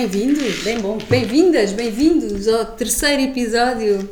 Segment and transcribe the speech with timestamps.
[0.00, 0.96] Bem-vindos, bem bom.
[1.10, 4.08] Bem-vindas, bem-vindos ao terceiro episódio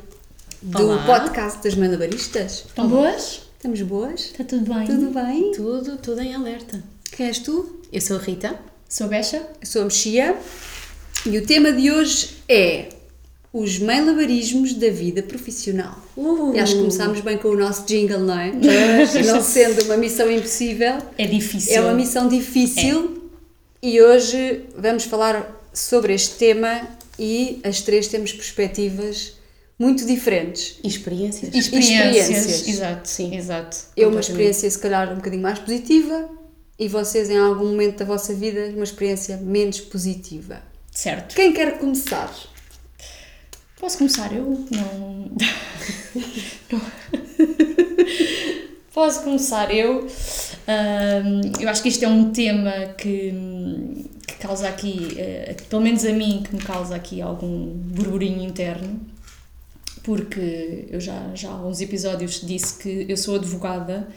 [0.61, 1.07] do Olá.
[1.07, 2.65] podcast das Malabaristas.
[2.67, 3.41] Estão boas?
[3.57, 4.21] Estamos boas?
[4.21, 4.87] Está tudo bem?
[4.87, 5.53] Tudo bem?
[5.53, 6.85] Tudo, tudo em alerta.
[7.11, 7.81] Quem és tu?
[7.91, 8.61] Eu sou a Rita.
[8.87, 9.39] Sou a Becha?
[9.39, 10.37] Eu sou a Mexia
[11.25, 12.91] e o tema de hoje é
[13.51, 15.99] os malabarismos da vida profissional.
[16.15, 16.53] Uh.
[16.55, 18.53] E acho que começámos bem com o nosso jingle, não é?
[18.53, 21.77] Não sendo uma missão impossível, É difícil.
[21.77, 23.23] É uma missão difícil
[23.83, 29.35] e hoje vamos falar sobre este tema e as três temos perspectivas
[29.79, 30.79] muito diferentes.
[30.83, 31.55] Experiências.
[31.55, 32.29] Experiências.
[32.29, 32.69] experiências.
[32.69, 33.37] Exato, Sim.
[33.37, 33.77] exato.
[33.97, 34.31] Eu uma Completamente.
[34.31, 36.29] experiência se calhar um bocadinho mais positiva
[36.79, 40.63] e vocês em algum momento da vossa vida uma experiência menos positiva.
[40.91, 41.35] Certo.
[41.37, 42.33] Quem quer começar?
[43.79, 44.67] Posso começar eu?
[44.71, 45.31] Não.
[46.73, 46.81] Não.
[48.93, 50.09] Posso começar eu?
[51.61, 56.13] Eu acho que isto é um tema que, que causa aqui, eh, pelo menos a
[56.13, 59.01] mim, que me causa aqui algum burburinho interno,
[60.03, 64.09] porque eu já, já há uns episódios disse que eu sou advogada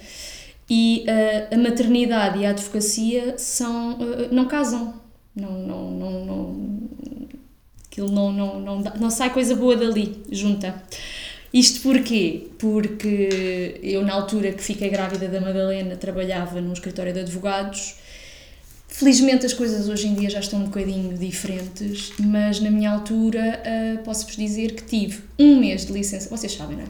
[0.70, 4.94] e eh, a maternidade e a advocacia são, eh, não casam.
[5.36, 6.82] Não, não, não, não,
[7.86, 10.82] aquilo não, não, não, dá- não sai coisa boa dali, junta.
[11.54, 12.48] Isto porquê?
[12.60, 17.96] Porque eu, na altura que fiquei grávida da Madalena, trabalhava num escritório de advogados.
[18.94, 23.64] Felizmente as coisas hoje em dia já estão um bocadinho diferentes, mas na minha altura
[23.66, 26.88] ah, posso-vos dizer que tive um mês de licença, vocês sabem, não é?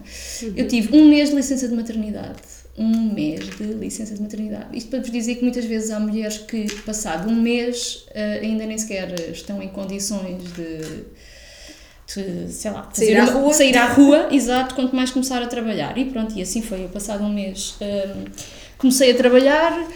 [0.56, 2.40] Eu tive um mês de licença de maternidade.
[2.76, 4.76] Um mês de licença de maternidade.
[4.76, 8.66] Isto para vos dizer que muitas vezes há mulheres que, passado um mês, ah, ainda
[8.66, 11.04] nem sequer estão em condições de,
[12.14, 13.54] de, sei lá, Sair à rua.
[13.54, 15.96] sair à rua, exato, quanto mais começar a trabalhar.
[15.96, 16.82] E pronto, e assim foi.
[16.82, 18.24] Eu, passado um mês, hum,
[18.76, 19.88] comecei a trabalhar,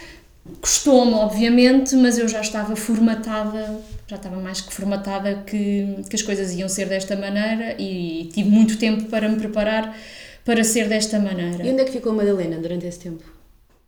[0.61, 6.23] custou-me, obviamente, mas eu já estava formatada, já estava mais que formatada que, que as
[6.23, 9.97] coisas iam ser desta maneira e tive muito tempo para me preparar
[10.45, 11.67] para ser desta maneira.
[11.67, 13.25] E onde é que ficou a Madalena durante esse tempo?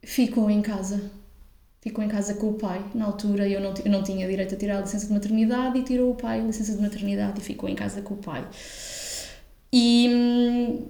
[0.03, 1.01] Ficou em casa.
[1.81, 2.85] Ficou em casa com o pai.
[2.95, 5.83] Na altura eu não, eu não tinha direito a tirar a licença de maternidade e
[5.83, 8.45] tirou o pai a licença de maternidade e ficou em casa com o pai.
[9.73, 10.87] E, hum,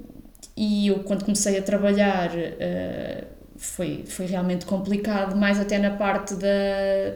[0.56, 3.24] e eu, quando comecei a trabalhar, eh,
[3.58, 6.46] foi, foi realmente complicado, mais até na parte da,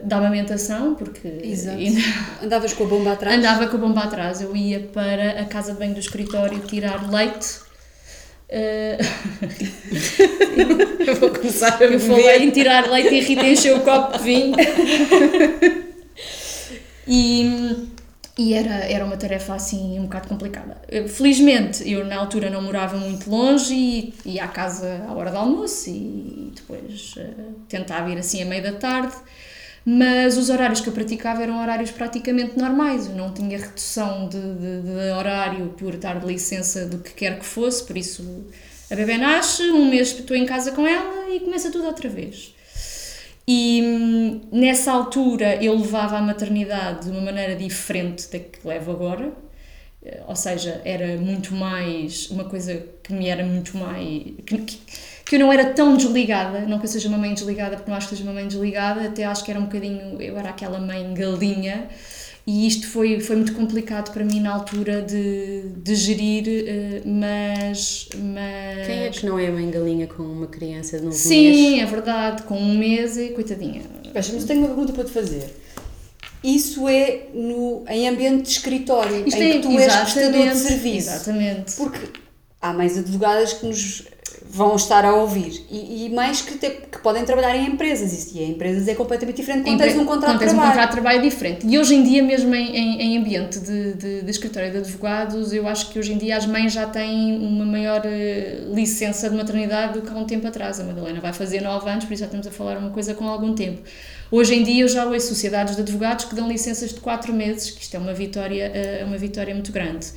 [0.03, 2.03] da amamentação, porque ainda-
[2.43, 3.37] Andavas com a bomba atrás?
[3.39, 4.41] andava com a bomba atrás.
[4.41, 7.47] Eu ia para a casa de banho do escritório tirar leite.
[8.49, 8.97] eh,
[11.07, 14.23] Eu vou começar a Eu falei em tirar leite e Rita encheu o copo de
[14.23, 14.55] vinho.
[17.07, 17.92] e
[18.37, 20.81] e era, era uma tarefa assim um bocado complicada.
[21.07, 25.37] Felizmente eu na altura não morava muito longe e ia à casa à hora do
[25.37, 27.33] almoço e depois eh,
[27.69, 29.13] tentava ir assim a meio da tarde.
[29.85, 34.39] Mas os horários que eu praticava eram horários praticamente normais, eu não tinha redução de,
[34.39, 38.45] de, de horário por estar de licença do que quer que fosse, por isso
[38.89, 42.52] a bebê nasce, um mês estou em casa com ela e começa tudo outra vez.
[43.47, 48.91] E hum, nessa altura eu levava a maternidade de uma maneira diferente da que levo
[48.91, 49.33] agora,
[50.05, 54.33] Eh, ou seja, era muito mais uma coisa que me era muito mais.
[54.45, 54.77] que, que,
[55.25, 57.97] que eu não era tão desligada, não que eu seja uma mãe desligada, porque não
[57.97, 60.21] acho que seja uma mãe desligada, até acho que era um bocadinho.
[60.21, 61.89] eu era aquela mãe galinha.
[62.45, 68.09] E isto foi, foi muito complicado para mim na altura de, de gerir, eh, mas,
[68.15, 68.85] mas.
[68.85, 71.21] Quem é que não é mãe galinha com uma criança de novo mês?
[71.25, 73.81] Sim, é verdade, com um mês e coitadinha.
[74.13, 75.55] Mas mas tenho uma pergunta para te fazer.
[76.43, 80.57] Isso é no, em ambiente de escritório, Isto em é que tu és prestador de
[80.57, 81.09] serviço.
[81.09, 81.71] Exatamente.
[81.77, 81.99] Porque
[82.61, 84.03] há mães advogadas que nos
[84.45, 88.39] vão estar a ouvir e, e mães que, te- que podem trabalhar em empresas e
[88.39, 90.69] em empresas é completamente diferente quando tens um contrato de tens um trabalho.
[90.71, 91.67] contrato de trabalho diferente.
[91.67, 95.53] E hoje em dia, mesmo em, em, em ambiente de, de, de escritório de advogados,
[95.53, 99.35] eu acho que hoje em dia as mães já têm uma maior eh, licença de
[99.35, 100.79] maternidade do que há um tempo atrás.
[100.79, 103.27] A Madalena vai fazer 9 anos, por isso já estamos a falar uma coisa com
[103.27, 103.81] algum tempo.
[104.31, 107.69] Hoje em dia eu já ouço sociedades de advogados que dão licenças de 4 meses,
[107.71, 110.07] que isto é uma vitória, é uma vitória muito grande.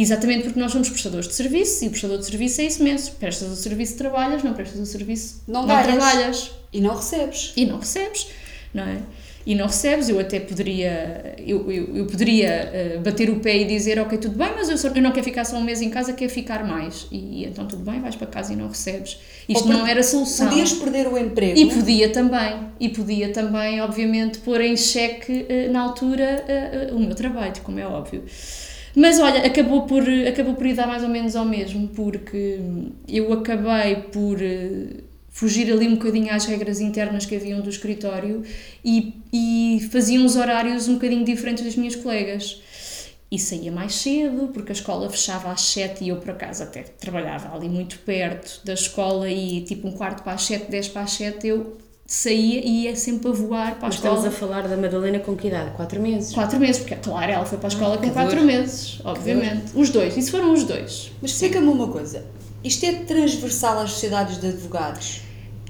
[0.00, 3.16] Exatamente porque nós somos prestadores de serviço e o prestador de serviço é isso mesmo.
[3.16, 7.52] Prestas o serviço, trabalhas, não prestas o serviço, Não não, trabalhas E não recebes.
[7.56, 8.28] e não recebes,
[8.72, 8.98] não é?
[9.44, 13.64] E não recebes, eu até poderia, eu, eu, eu poderia eh, bater o pé e
[13.64, 15.88] dizer, ok, tudo bem, mas eu, só, eu não quero ficar só um mês em
[15.88, 17.06] casa, quero ficar mais.
[17.10, 19.18] E, então tudo bem, vais para casa e não recebes.
[19.48, 20.48] Isto Ou não era solução.
[20.48, 21.58] Podias perder o emprego.
[21.58, 26.98] E podia também, e podia também, obviamente, pôr em xeque eh, na altura eh, o
[27.00, 28.24] meu trabalho, como é óbvio.
[29.02, 32.58] Mas olha, acabou por, acabou por ir dar mais ou menos ao mesmo, porque
[33.08, 34.42] eu acabei por.
[34.42, 38.42] eh, fugir ali um bocadinho às regras internas que haviam do escritório
[38.84, 42.60] e, e fazia uns horários um bocadinho diferentes das minhas colegas.
[43.30, 46.82] E saía mais cedo, porque a escola fechava às 7 e eu, por acaso, até
[46.82, 51.02] trabalhava ali muito perto da escola e tipo um quarto para as 7, 10 para
[51.02, 51.76] as 7, eu
[52.10, 54.14] saía e ia sempre a voar para a Mas escola.
[54.14, 55.72] estamos a falar da Madalena com que idade?
[55.76, 56.32] 4 meses?
[56.32, 58.46] Quatro meses, porque claro, ela foi para a escola com que quatro dor.
[58.46, 59.72] meses, obviamente.
[59.74, 61.12] Os dois, isso foram os dois.
[61.20, 62.24] Mas explica-me uma coisa.
[62.64, 65.20] Isto é transversal às sociedades de advogados?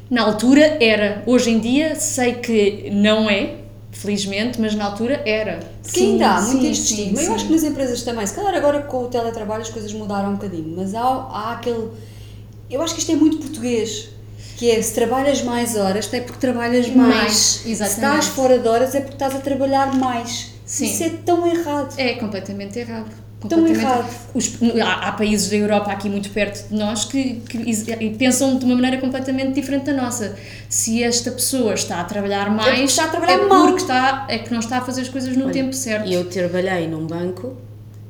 [0.09, 3.57] Na altura era, hoje em dia sei que não é,
[3.91, 5.59] felizmente, mas na altura era.
[5.83, 7.21] Porque ainda há muito sim, este sim, estigma.
[7.21, 7.35] Eu sim.
[7.35, 10.35] acho que nas empresas também, se calhar agora com o teletrabalho as coisas mudaram um
[10.35, 11.89] bocadinho, mas há, há aquele.
[12.71, 14.11] Eu acho que isto é muito português.
[14.59, 17.15] Que é, se trabalhas mais horas, é porque trabalhas mais.
[17.15, 20.53] Mais, Se estás fora de horas, é porque estás a trabalhar mais.
[20.67, 20.85] Sim.
[20.87, 21.95] Isso é tão errado.
[21.97, 23.07] É completamente errado.
[23.49, 24.05] Tão errado.
[24.35, 28.65] Os- há, há países da Europa aqui muito perto de nós que, que pensam de
[28.65, 30.35] uma maneira completamente diferente da nossa.
[30.69, 33.67] Se esta pessoa está a trabalhar mais, porque está a trabalhar é mal.
[33.69, 36.09] porque está, é que não está a fazer as coisas no tempo certo.
[36.09, 37.57] E eu trabalhei num banco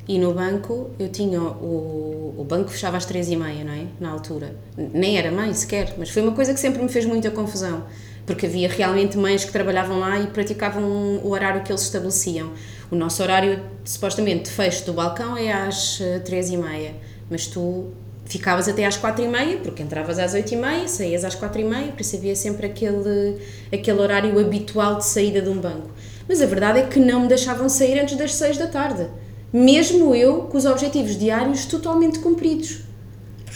[0.08, 3.84] e no banco eu tinha o, o banco fechava às três e meia, não é?
[4.00, 4.56] Na altura.
[4.74, 7.84] Nem era mãe sequer, mas foi uma coisa que sempre me fez muita confusão.
[8.24, 12.52] Porque havia realmente mães que trabalhavam lá e praticavam o horário que eles estabeleciam.
[12.90, 16.94] O nosso horário, supostamente, de fecho do balcão é às eh, três e meia,
[17.30, 17.88] mas tu
[18.24, 21.60] ficavas até às quatro e meia, porque entravas às oito e meia, saías às quatro
[21.60, 23.38] e meia, por isso havia sempre aquele,
[23.72, 25.90] aquele horário habitual de saída de um banco.
[26.26, 29.06] Mas a verdade é que não me deixavam sair antes das seis da tarde,
[29.52, 32.78] mesmo eu com os objetivos diários totalmente cumpridos.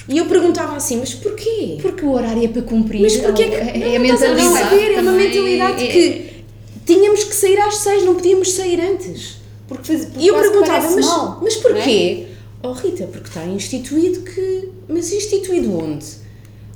[0.09, 1.79] E eu perguntava assim, mas porquê?
[1.81, 3.03] Porque o horário é para cumprir.
[3.03, 4.69] Mas porquê que é, não, é a não a mentalidade.
[4.71, 4.95] perceber?
[4.95, 6.33] É uma mentalidade é- que
[6.85, 9.37] tínhamos que sair às seis, não podíamos sair antes.
[9.69, 11.73] Porque, faz, porque E eu perguntava, mas, mal, mas não é?
[11.75, 12.27] porquê?
[12.65, 14.69] Oh Rita, porque está instituído que.
[14.89, 16.05] Mas instituído onde?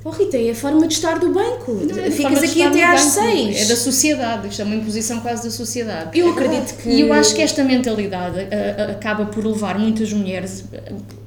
[0.03, 1.73] Oh Rita, é a forma de estar do banco.
[1.73, 3.61] Não é Ficas aqui até às banco, seis.
[3.61, 6.17] É da sociedade, isto é uma imposição quase da sociedade.
[6.17, 6.89] Eu acredito que.
[6.89, 8.45] E eu acho que esta mentalidade ah,
[8.87, 10.63] ah, acaba por levar muitas mulheres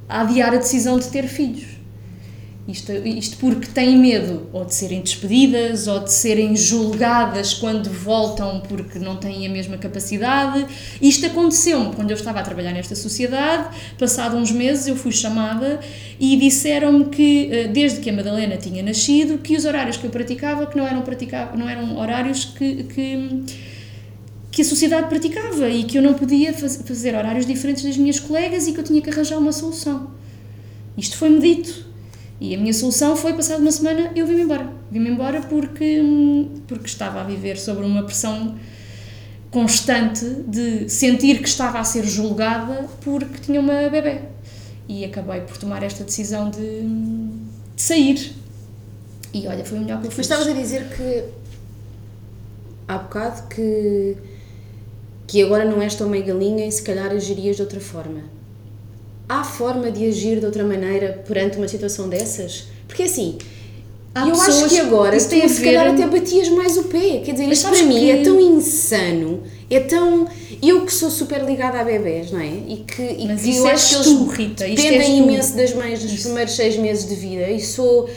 [0.09, 1.70] a adiar a decisão de ter filhos.
[2.71, 8.61] Isto, isto porque têm medo ou de serem despedidas ou de serem julgadas quando voltam
[8.69, 10.67] porque não têm a mesma capacidade.
[11.01, 13.77] Isto aconteceu-me quando eu estava a trabalhar nesta sociedade.
[13.99, 15.81] Passado uns meses eu fui chamada
[16.19, 20.11] e disseram-me que eh, desde que a Madalena tinha nascido que os horários que eu
[20.11, 23.45] praticava que não eram praticava, não eram horários que, que
[24.53, 28.19] que a sociedade praticava e que eu não podia faz- fazer horários diferentes das minhas
[28.19, 30.11] colegas e que eu tinha que arranjar uma solução.
[30.99, 31.90] Isto foi-me dito.
[32.41, 34.67] E a minha solução foi, passado uma semana, eu vim-me embora.
[34.91, 36.03] Vim-me embora porque,
[36.67, 38.57] porque estava a viver sobre uma pressão
[39.51, 44.23] constante de sentir que estava a ser julgada porque tinha uma bebê.
[44.89, 46.59] E acabei por tomar esta decisão de,
[47.77, 48.33] de sair.
[49.35, 50.27] E olha, foi o melhor que eu Mas fiz.
[50.27, 51.25] estavas a dizer que.
[52.89, 54.17] Há bocado que.
[55.27, 58.23] que agora não és tão meio galinha e se calhar agirias de outra forma.
[59.33, 62.65] Há forma de agir de outra maneira perante uma situação dessas?
[62.89, 63.39] Porque assim.
[64.13, 67.21] Há eu acho que agora isso tu se calhar até batias mais o pé.
[67.25, 70.27] Quer dizer, Mas isto para mim que- é tão insano, é tão.
[70.61, 72.47] Eu que sou super ligada a bebés, não é?
[72.47, 75.23] E que, e Mas que isso eu és acho que eles tu, Rita, és dependem
[75.23, 75.29] tu.
[75.31, 78.11] imenso das mães dos primeiros seis meses de vida e sou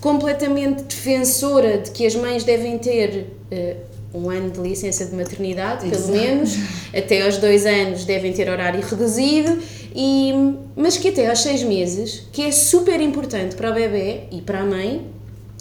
[0.00, 3.76] completamente defensora de que as mães devem ter eh,
[4.14, 6.12] um ano de licença de maternidade, pelo Exato.
[6.12, 6.56] menos,
[6.96, 9.58] até aos dois anos devem ter horário reduzido,
[9.94, 10.32] e,
[10.74, 14.60] mas que até aos seis meses, que é super importante para o bebê e para
[14.60, 15.06] a mãe,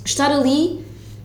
[0.04, 0.84] estar ali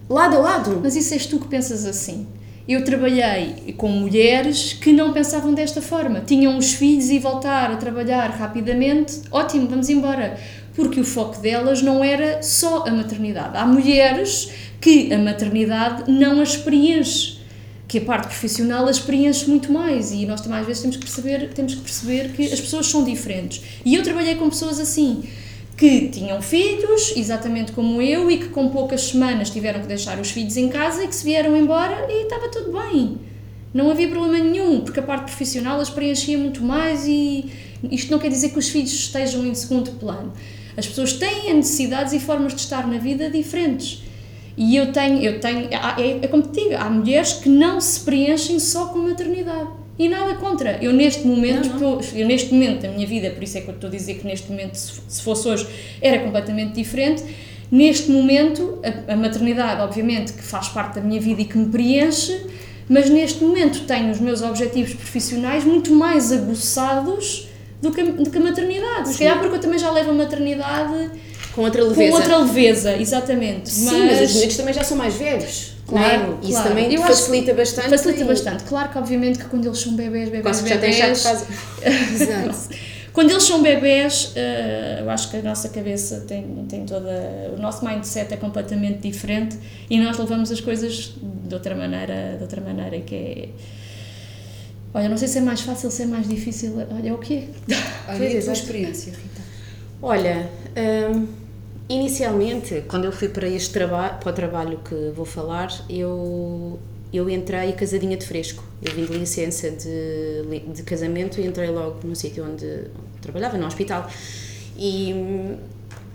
[0.09, 0.81] lado a lado.
[0.83, 2.27] Mas isso és tu que pensas assim.
[2.69, 6.21] Eu trabalhei com mulheres que não pensavam desta forma.
[6.21, 10.39] Tinham os filhos e voltar a trabalhar rapidamente, ótimo, vamos embora.
[10.75, 13.57] Porque o foco delas não era só a maternidade.
[13.57, 14.51] Há mulheres
[14.83, 17.38] que a maternidade não as preenche,
[17.89, 20.13] que a parte profissional as preenche muito mais.
[20.13, 23.03] E nós também às vezes temos que perceber, temos que, perceber que as pessoas são
[23.03, 23.63] diferentes.
[23.83, 25.25] E eu trabalhei com pessoas assim
[25.75, 30.31] que tinham filhos, exatamente como eu, e que com poucas semanas tiveram que deixar os
[30.31, 33.17] filhos em casa e que se vieram embora e estava tudo bem.
[33.73, 37.51] Não havia problema nenhum, porque a parte profissional as preenchia muito mais e
[37.91, 40.33] isto não quer dizer que os filhos estejam em segundo plano.
[40.77, 44.03] As pessoas têm necessidades e formas de estar na vida diferentes.
[44.61, 48.01] E eu tenho, eu tenho, é, é como te digo, há mulheres que não se
[48.01, 49.69] preenchem só com a maternidade.
[49.97, 50.79] E nada contra.
[50.83, 53.75] Eu neste momento, Não, eu neste momento da minha vida, por isso é que eu
[53.75, 55.67] estou a dizer que neste momento, se se fosse hoje,
[56.03, 57.23] era completamente diferente.
[57.71, 61.67] Neste momento, a, a maternidade, obviamente, que faz parte da minha vida e que me
[61.69, 62.47] preenche,
[62.89, 67.49] mas neste momento tenho os meus objetivos profissionais muito mais aguçados
[67.83, 69.09] do que, a- do que a maternidade.
[69.11, 71.11] Se calhar porque eu também já levo a maternidade
[71.59, 72.11] Com outra leveza.
[72.13, 73.69] com outra leveza, exatamente.
[73.69, 75.73] Sim, mas os miúdos também já são mais velhos.
[75.89, 76.45] Claro, é?
[76.45, 76.69] Isso claro.
[76.69, 77.89] também Eu facilita bastante.
[77.89, 78.63] Facilita e- bastante.
[78.63, 81.47] Claro que, obviamente, que quando eles são bebés, bebés, Quase que já casa.
[81.83, 82.77] Exato.
[83.13, 87.53] Quando eles são bebés, eh, eu acho que a nossa cabeça tem, tem toda.
[87.57, 89.59] O nosso mindset é completamente diferente
[89.91, 91.13] e nós levamos as coisas
[91.45, 93.49] de outra maneira, de outra maneira que é.
[94.95, 96.73] Olha, não sei se é mais fácil, se é mais difícil.
[96.89, 97.49] Olha, é o que é.
[98.13, 99.43] Olha, a tua experiência, Rita?
[100.01, 101.27] Olha, hum,
[101.89, 106.79] inicialmente, quando eu fui para este trabalho, para o trabalho que vou falar, eu,
[107.13, 108.63] eu entrei casadinha de fresco.
[108.83, 112.85] Eu vim de licença de, de casamento e entrei logo no sítio onde
[113.21, 114.09] trabalhava, no hospital.
[114.77, 115.57] E,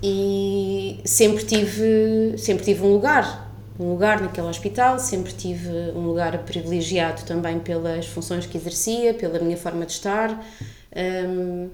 [0.02, 6.38] e sempre tive, sempre tive um lugar, um lugar naquele hospital, sempre tive um lugar
[6.44, 10.46] privilegiado também pelas funções que exercia, pela minha forma de estar.
[10.96, 11.70] Hum,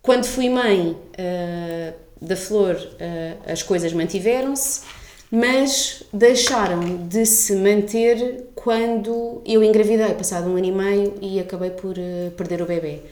[0.00, 4.82] quando fui mãe ah, da Flor, ah, as coisas mantiveram-se,
[5.30, 11.70] mas deixaram de se manter quando eu engravidei, passado um ano e meio, e acabei
[11.70, 13.02] por ah, perder o bebê.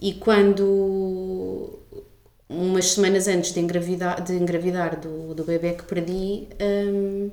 [0.00, 1.78] E quando,
[2.48, 7.30] umas semanas antes de engravidar, de engravidar do, do bebê que perdi, hum,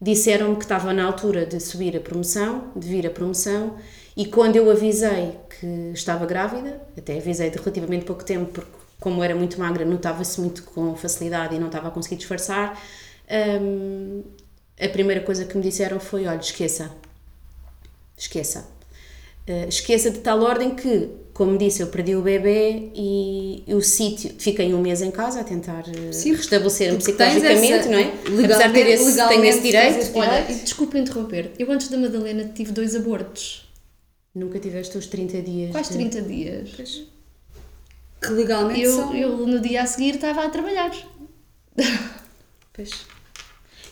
[0.00, 3.76] disseram-me que estava na altura de subir a promoção, de vir a promoção,
[4.16, 9.22] e quando eu avisei que estava grávida, até avisei de relativamente pouco tempo, porque como
[9.22, 12.80] era muito magra, notava-se muito com facilidade e não estava a conseguir disfarçar,
[13.60, 14.22] hum,
[14.80, 16.90] a primeira coisa que me disseram foi, olha, esqueça,
[18.16, 18.66] esqueça.
[19.46, 24.34] Uh, esqueça de tal ordem que, como disse, eu perdi o bebê e, o sítio,
[24.38, 28.04] fiquei um mês em casa a tentar Sim, restabelecer-me psicologicamente, essa- não é?
[28.04, 29.98] legalmente- Apesar de ter esse, tenho esse direito.
[29.98, 30.64] esse Olha, direito.
[30.64, 33.70] desculpa interromper, eu antes da Madalena tive dois abortos.
[34.34, 35.72] Nunca tiveste os 30 dias.
[35.72, 37.04] Quase de- 30 dias.
[38.26, 39.14] Que legalmente Eu, são...
[39.14, 40.90] eu no dia a seguir estava a trabalhar.
[42.72, 42.90] Pois.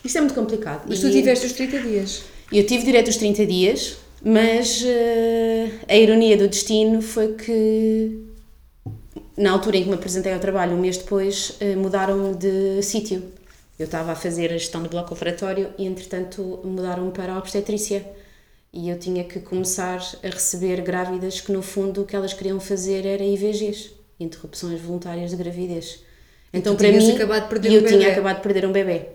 [0.03, 0.83] Isto é muito complicado.
[0.87, 2.23] Mas tu E tiveste os 30 dias.
[2.51, 8.33] Eu tive direito aos 30 dias, mas eh, a ironia do destino foi que
[9.35, 13.23] na altura em que me apresentei ao trabalho, um mês depois, eh, mudaram-me de sítio.
[13.79, 18.05] Eu estava a fazer a gestão do bloco operatório e, entretanto, mudaram-me para a obstetrícia.
[18.71, 22.59] E eu tinha que começar a receber grávidas que, no fundo, o que elas queriam
[22.59, 26.03] fazer era IVGs, interrupções voluntárias de gravidez.
[26.53, 27.15] Então, para mim,
[27.75, 29.07] eu um tinha acabado de perder um bebê.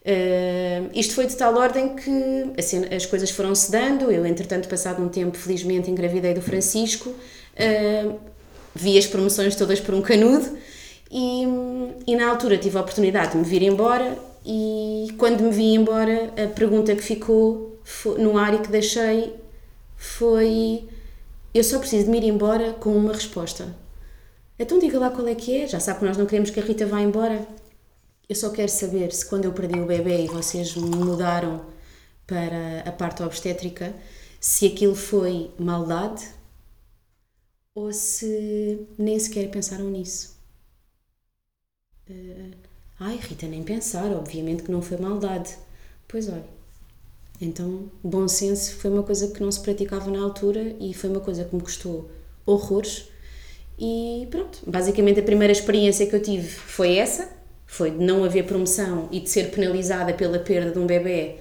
[0.00, 4.10] Uh, isto foi de tal ordem que assim, as coisas foram-se dando.
[4.10, 8.18] Eu, entretanto, passado um tempo, felizmente engravidei do Francisco, uh,
[8.74, 10.56] vi as promoções todas por um canudo
[11.10, 11.44] e,
[12.06, 14.16] e na altura tive a oportunidade de me vir embora.
[14.46, 17.78] E quando me vim embora, a pergunta que ficou
[18.18, 19.34] no ar e que deixei
[19.94, 20.84] foi:
[21.52, 23.74] Eu só preciso de me ir embora com uma resposta.
[24.58, 25.66] Então diga lá qual é que é.
[25.66, 27.46] Já sabe que nós não queremos que a Rita vá embora.
[28.28, 31.64] Eu só quero saber se quando eu perdi o bebê e vocês me mudaram
[32.26, 33.94] para a parte obstétrica,
[34.40, 36.28] se aquilo foi maldade
[37.74, 40.36] ou se nem sequer pensaram nisso.
[42.10, 42.50] Eh,
[42.98, 45.56] ai, Rita, nem pensar, obviamente que não foi maldade.
[46.06, 46.44] Pois olha.
[47.40, 51.20] Então, bom senso foi uma coisa que não se praticava na altura e foi uma
[51.20, 52.10] coisa que me custou
[52.44, 53.08] horrores.
[53.78, 57.28] E pronto, basicamente a primeira experiência que eu tive foi essa,
[57.66, 61.36] foi de não haver promoção e de ser penalizada pela perda de um bebê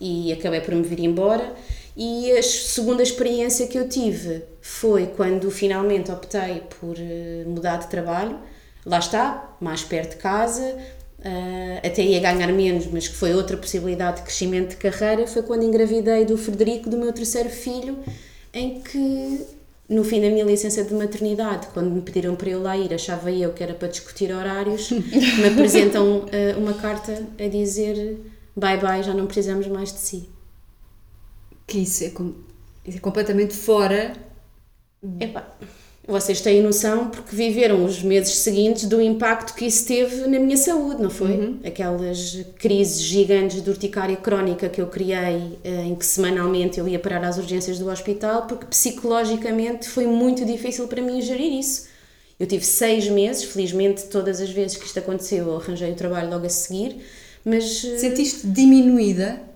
[0.00, 1.54] e acabei por me vir embora.
[1.96, 7.88] E a segunda experiência que eu tive foi quando finalmente optei por eh, mudar de
[7.88, 8.38] trabalho.
[8.86, 10.76] Lá está, mais perto de casa,
[11.24, 15.26] eh, até ia ganhar menos, mas que foi outra possibilidade de crescimento de carreira.
[15.26, 17.98] Foi quando engravidei do Frederico, do meu terceiro filho,
[18.52, 19.44] em que
[19.88, 23.30] no fim da minha licença de maternidade, quando me pediram para eu lá ir, achava
[23.32, 24.90] eu que era para discutir horários,
[25.40, 28.18] me apresentam eh, uma carta a dizer
[28.56, 30.28] bye bye, já não precisamos mais de si.
[31.66, 32.34] Que isso é, com-
[32.84, 34.12] é completamente fora.
[35.20, 35.42] Epá,
[36.08, 40.56] vocês têm noção porque viveram os meses seguintes do impacto que isso teve na minha
[40.56, 41.56] saúde, não foi?
[41.62, 46.98] Aquelas crises gigantes de urticária crónica que eu criei, eh, em que semanalmente eu ia
[46.98, 51.86] parar às urgências do hospital, porque psicologicamente foi muito difícil para mim gerir isso.
[52.40, 56.30] Eu tive seis meses, felizmente todas as vezes que isto aconteceu eu arranjei o trabalho
[56.30, 56.96] logo a seguir,
[57.44, 57.84] mas...
[57.84, 59.47] eh, Sentiste diminuída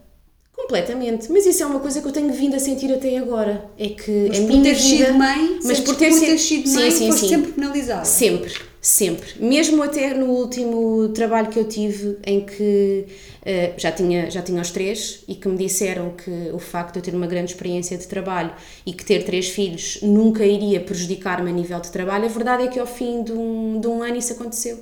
[0.62, 3.64] Completamente, mas isso é uma coisa que eu tenho vindo a sentir até agora.
[3.78, 6.26] É que mas a por minha ter vida, sido mãe, mas por ter, por sido-
[6.28, 7.28] ter sido mãe, sim, foste sim.
[7.28, 8.04] sempre penalizada.
[8.04, 9.26] Sempre, sempre.
[9.40, 13.06] Mesmo até no último trabalho que eu tive, em que
[13.44, 16.98] eh, já, tinha, já tinha os três e que me disseram que o facto de
[17.00, 18.52] eu ter uma grande experiência de trabalho
[18.86, 22.66] e que ter três filhos nunca iria prejudicar-me a nível de trabalho, a verdade é
[22.68, 24.78] que ao fim de um, de um ano isso aconteceu.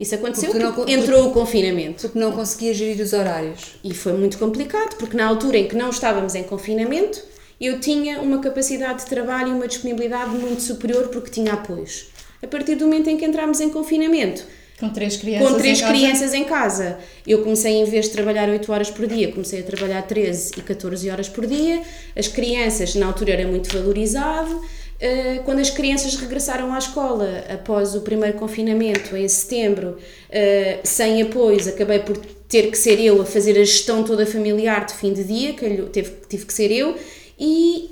[0.00, 2.00] Isso aconteceu Porque não porque entrou o confinamento.
[2.00, 3.78] Porque não conseguia gerir os horários.
[3.84, 7.22] E foi muito complicado, porque na altura em que não estávamos em confinamento,
[7.60, 12.06] eu tinha uma capacidade de trabalho e uma disponibilidade muito superior porque tinha apoios.
[12.42, 14.42] A partir do momento em que entramos em confinamento,
[14.78, 15.46] Com três crianças.
[15.50, 15.92] com três em casa.
[15.92, 19.62] crianças em casa, eu comecei, em vez de trabalhar 8 horas por dia, comecei a
[19.62, 21.82] trabalhar 13 e 14 horas por dia.
[22.16, 24.62] As crianças, na altura, era muito valorizado.
[25.00, 31.22] Uh, Quando as crianças regressaram à escola após o primeiro confinamento, em setembro, uh, sem
[31.22, 35.14] apoios, acabei por ter que ser eu a fazer a gestão toda familiar de fim
[35.14, 36.98] de dia, que teve, tive que ser eu,
[37.38, 37.90] e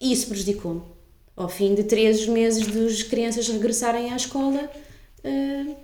[0.00, 0.80] isso prejudicou-me.
[1.36, 4.70] Ao fim de três meses das crianças regressarem à escola,
[5.22, 5.76] uh,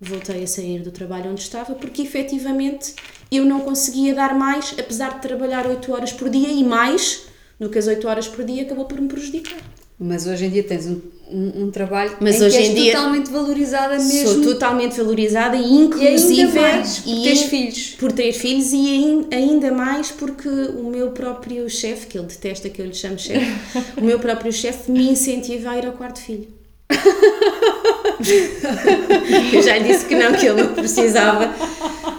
[0.00, 2.94] voltei a sair do trabalho onde estava porque efetivamente
[3.30, 7.24] eu não conseguia dar mais, apesar de trabalhar 8 horas por dia e mais
[7.58, 9.58] do que as 8 horas por dia, acabou por me prejudicar.
[10.04, 12.92] Mas hoje em dia tens um, um, um trabalho Mas hoje que és em dia-
[12.94, 14.28] totalmente valorizada mesmo.
[14.28, 17.96] Sou totalmente valorizada e E ainda inclusive mais por e- teres filhos.
[18.00, 22.68] por ter filhos e ain- ainda mais porque o meu próprio chefe, que ele detesta
[22.68, 23.46] que eu lhe chame chefe,
[23.96, 26.48] o meu próprio chefe me incentiva a ir ao quarto filho.
[29.52, 31.52] eu já lhe disse que não, que ele não precisava.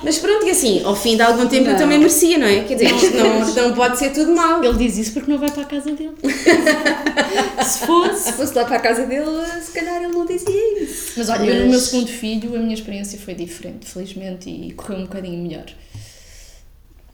[0.03, 1.79] Mas pronto, e assim, ao fim de algum tempo eu Não.
[1.79, 2.63] também merecia, não é?
[2.63, 4.63] Quer dizer, isto não, não pode ser tudo mal.
[4.63, 6.12] Ele diz isso porque não vai para a casa dele.
[7.65, 8.24] Se fosse.
[8.25, 9.25] Se fosse lá para a casa dele,
[9.62, 11.13] se calhar ele não dizia isso.
[11.17, 14.72] Mas olha, eu no meu Mas- segundo filho a minha experiência foi diferente, felizmente, e
[14.74, 15.65] correu um bocadinho melhor.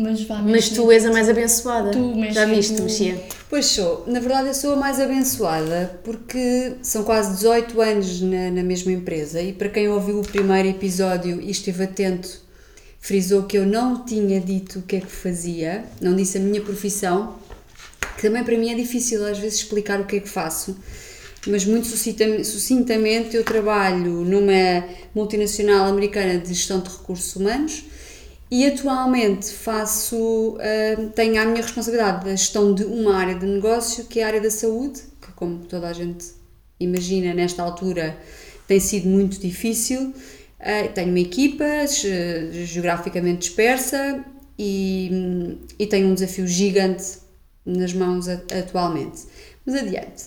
[0.01, 0.75] Mas vá Mas mesmo.
[0.77, 1.91] tu és a mais abençoada.
[1.91, 3.21] Tu, Mexia, Já viste, Mexia?
[3.49, 4.05] Pois sou.
[4.07, 8.93] Na verdade, eu sou a mais abençoada porque são quase 18 anos na, na mesma
[8.93, 12.29] empresa e para quem ouviu o primeiro episódio e esteve atento,
[12.99, 16.61] frisou que eu não tinha dito o que é que fazia, não disse a minha
[16.61, 17.35] profissão,
[18.15, 20.77] que também para mim é difícil às vezes explicar o que é que faço.
[21.47, 24.85] Mas muito sucintam- sucintamente, eu trabalho numa
[25.15, 27.85] multinacional americana de gestão de recursos humanos
[28.51, 34.03] e atualmente faço, ah, tenho à minha responsabilidade a gestão de uma área de negócio
[34.05, 36.25] que é a área da saúde, que como toda a gente
[36.77, 38.17] imagina nesta altura
[38.67, 40.13] tem sido muito difícil.
[40.59, 44.23] Ah, tenho uma equipa ge- geograficamente dispersa
[44.57, 47.19] e, e tenho um desafio gigante
[47.65, 49.21] nas mãos a- atualmente.
[49.65, 50.23] Mas adiante.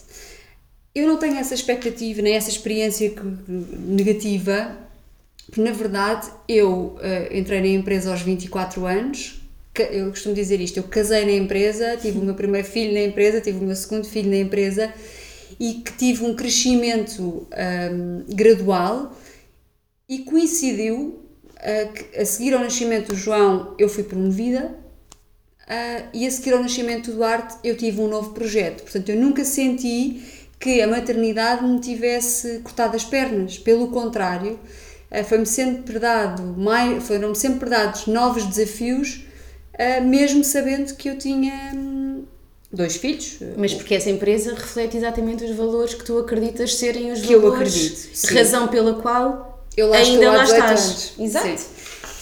[0.95, 3.13] Eu não tenho essa expectativa nem essa experiência
[3.49, 4.77] negativa
[5.47, 9.41] porque, na verdade, eu eh, entrei na empresa aos 24 anos.
[9.91, 13.41] Eu costumo dizer isto: eu casei na empresa, tive o meu primeiro filho na empresa,
[13.41, 14.93] tive o meu segundo filho na empresa
[15.59, 19.15] e que tive um crescimento ahm, gradual
[20.13, 21.21] e coincidiu
[21.57, 24.75] ah, que a seguir ao nascimento do João eu fui promovida
[25.67, 28.83] ah, e a seguir ao nascimento do Duarte eu tive um novo projeto.
[28.83, 30.21] Portanto, eu nunca senti
[30.61, 33.57] que a maternidade me tivesse cortado as pernas.
[33.59, 34.61] Pelo contrário,
[35.11, 39.25] ah, foi-me sempre dado mais, foram-me sempre dados novos desafios,
[40.05, 42.25] mesmo sabendo que eu tinha hum,
[42.71, 43.39] dois filhos.
[43.57, 47.41] Mas porque essa empresa reflete exatamente os valores que tu acreditas serem os Que eu
[47.41, 47.75] valores.
[47.75, 48.35] acredito, sim.
[48.35, 50.81] Razão pela qual Eu lá ainda estou há lá 18 estás.
[50.87, 51.13] anos.
[51.19, 51.59] Exato.
[51.61, 51.67] Sim.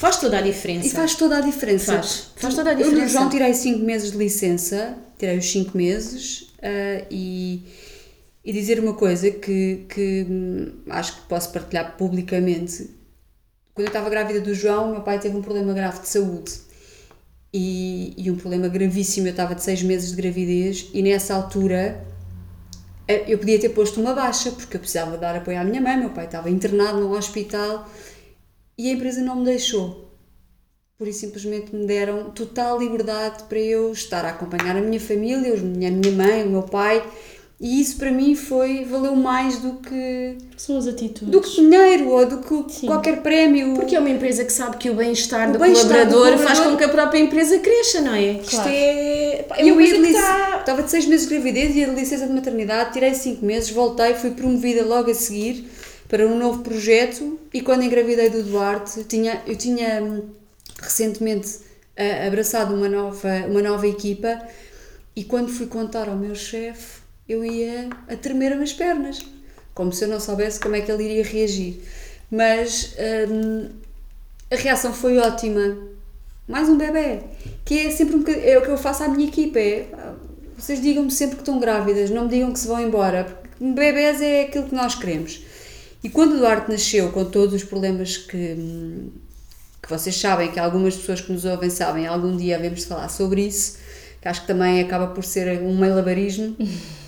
[0.00, 0.86] Faz toda a diferença.
[0.86, 1.92] E faz toda a diferença.
[1.94, 2.30] Faz.
[2.36, 3.12] Faz toda a Eu no diferença.
[3.12, 7.62] João tirei 5 meses de licença, tirei os 5 meses ah, e,
[8.42, 12.88] e dizer uma coisa que, que hum, acho que posso partilhar publicamente.
[13.74, 16.52] Quando eu estava grávida do João, meu pai teve um problema grave de saúde
[17.52, 19.26] e, e um problema gravíssimo.
[19.26, 22.02] Eu estava de 6 meses de gravidez e nessa altura
[23.26, 25.96] eu podia ter posto uma baixa porque eu precisava dar apoio à minha mãe.
[25.96, 27.88] Meu pai estava internado no hospital
[28.76, 30.10] e a empresa não me deixou.
[30.98, 35.54] Por isso simplesmente me deram total liberdade para eu estar a acompanhar a minha família,
[35.54, 37.02] a minha mãe, o meu pai,
[37.60, 41.28] e isso para mim foi valeu mais do que São as atitudes.
[41.28, 42.86] do que dinheiro ou do que Sim.
[42.86, 43.74] qualquer prémio.
[43.74, 46.84] Porque é uma empresa que sabe que o bem-estar do, do colaborador faz com que
[46.84, 48.32] a própria empresa cresça, não é?
[48.32, 48.70] Isto Claro.
[48.72, 49.44] é.
[49.46, 50.16] pá, é E eu ia lic-
[50.58, 54.14] estava de seis meses de gravidez, ia de licença de maternidade, tirei cinco meses, voltei,
[54.14, 55.68] fui promovida logo a seguir
[56.08, 60.22] para um novo projeto e quando engravidei do Duarte, tinha, eu tinha hum,
[60.82, 61.58] recentemente
[61.96, 64.40] ah, abraçado uma nova, uma nova equipa
[65.14, 66.99] e quando fui contar ao meu chefe,
[67.30, 69.20] eu ia a tremer as pernas,
[69.74, 71.80] como se eu não soubesse como é que ele iria reagir.
[72.30, 72.94] Mas
[73.28, 73.68] hum,
[74.50, 75.76] a reação foi ótima.
[76.48, 77.20] Mais um bebê.
[77.64, 79.58] Que é sempre um é o que eu faço à minha equipa.
[79.58, 80.14] É, pá,
[80.58, 83.24] vocês digam-me sempre que estão grávidas, não me digam que se vão embora.
[83.24, 85.42] Porque bebés é aquilo que nós queremos.
[86.02, 89.10] E quando o Duarte nasceu, com todos os problemas que, hum,
[89.82, 93.46] que vocês sabem, que algumas pessoas que nos ouvem sabem, algum dia de falar sobre
[93.46, 93.78] isso,
[94.20, 96.56] que acho que também acaba por ser um malabarismo,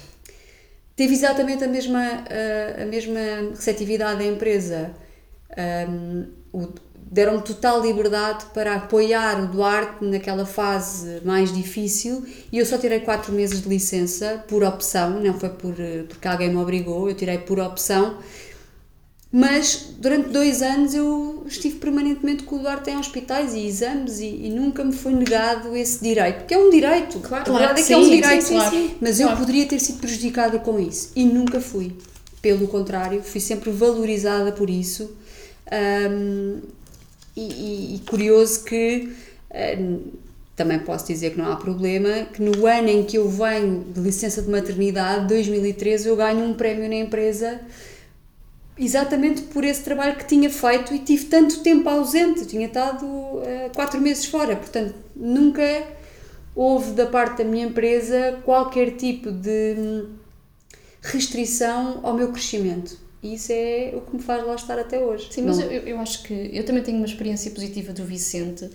[0.96, 3.20] teve exatamente a mesma, a, a mesma
[3.55, 4.90] receptividade da empresa.
[5.85, 6.26] Um,
[7.12, 13.00] deram-me total liberdade para apoiar o Duarte naquela fase mais difícil e eu só tirei
[13.00, 17.14] 4 meses de licença por opção, não foi por, eh, porque alguém me obrigou, eu
[17.14, 18.16] tirei por opção
[19.33, 24.27] mas durante dois anos eu estive permanentemente com o Duarte em hospitais e exames e,
[24.27, 27.83] e, nunca me foi negado esse direito, porque é um direito, claro, verdade é que
[27.83, 31.12] sim, é um direito, sim, sim, mas eu poderia ter sido prejudicada com isso.
[31.16, 31.97] E nunca fui.
[32.42, 35.16] Pelo contrário, fui sempre valorizada por isso.
[35.73, 36.61] Um,
[37.35, 39.09] e, e, e, curioso que
[40.55, 44.01] também posso dizer que não há problema, que no ano em que eu venho de
[44.01, 47.61] licença de maternidade, 2013, eu ganho um prémio na empresa
[48.79, 53.71] exatamente por esse trabalho que tinha feito e tive tanto tempo ausente, tinha estado uh,
[53.75, 55.63] quatro meses fora, portanto nunca
[56.55, 60.09] houve da parte da minha empresa qualquer tipo de hum,
[61.01, 63.01] restrição ao meu crescimento.
[63.23, 65.29] E isso é o que me faz lá estar até hoje.
[65.31, 68.69] Sim, mas eu, eu acho que eu também tenho uma experiência positiva do Vicente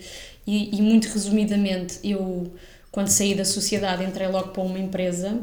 [0.46, 2.52] e, e muito resumidamente, eu
[2.90, 5.38] quando saí da sociedade entrei logo para uma empresa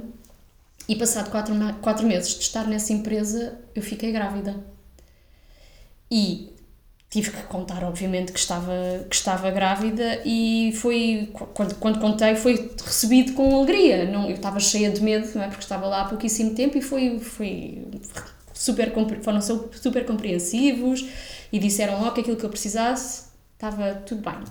[0.88, 4.55] e passado quatro, quatro meses de estar nessa empresa, eu fiquei grávida.
[6.11, 6.55] E
[7.11, 8.73] tive que contar, obviamente, que estava,
[9.09, 14.11] que estava grávida e foi, quando, quando contei, foi recebido com alegria.
[14.11, 15.47] Não, eu estava cheia de medo, não é?
[15.47, 17.87] porque estava lá há pouquíssimo tempo e foi, foi
[18.53, 18.92] super,
[19.23, 21.07] foram super compreensivos
[21.53, 24.42] e disseram logo que aquilo que eu precisasse estava tudo bem.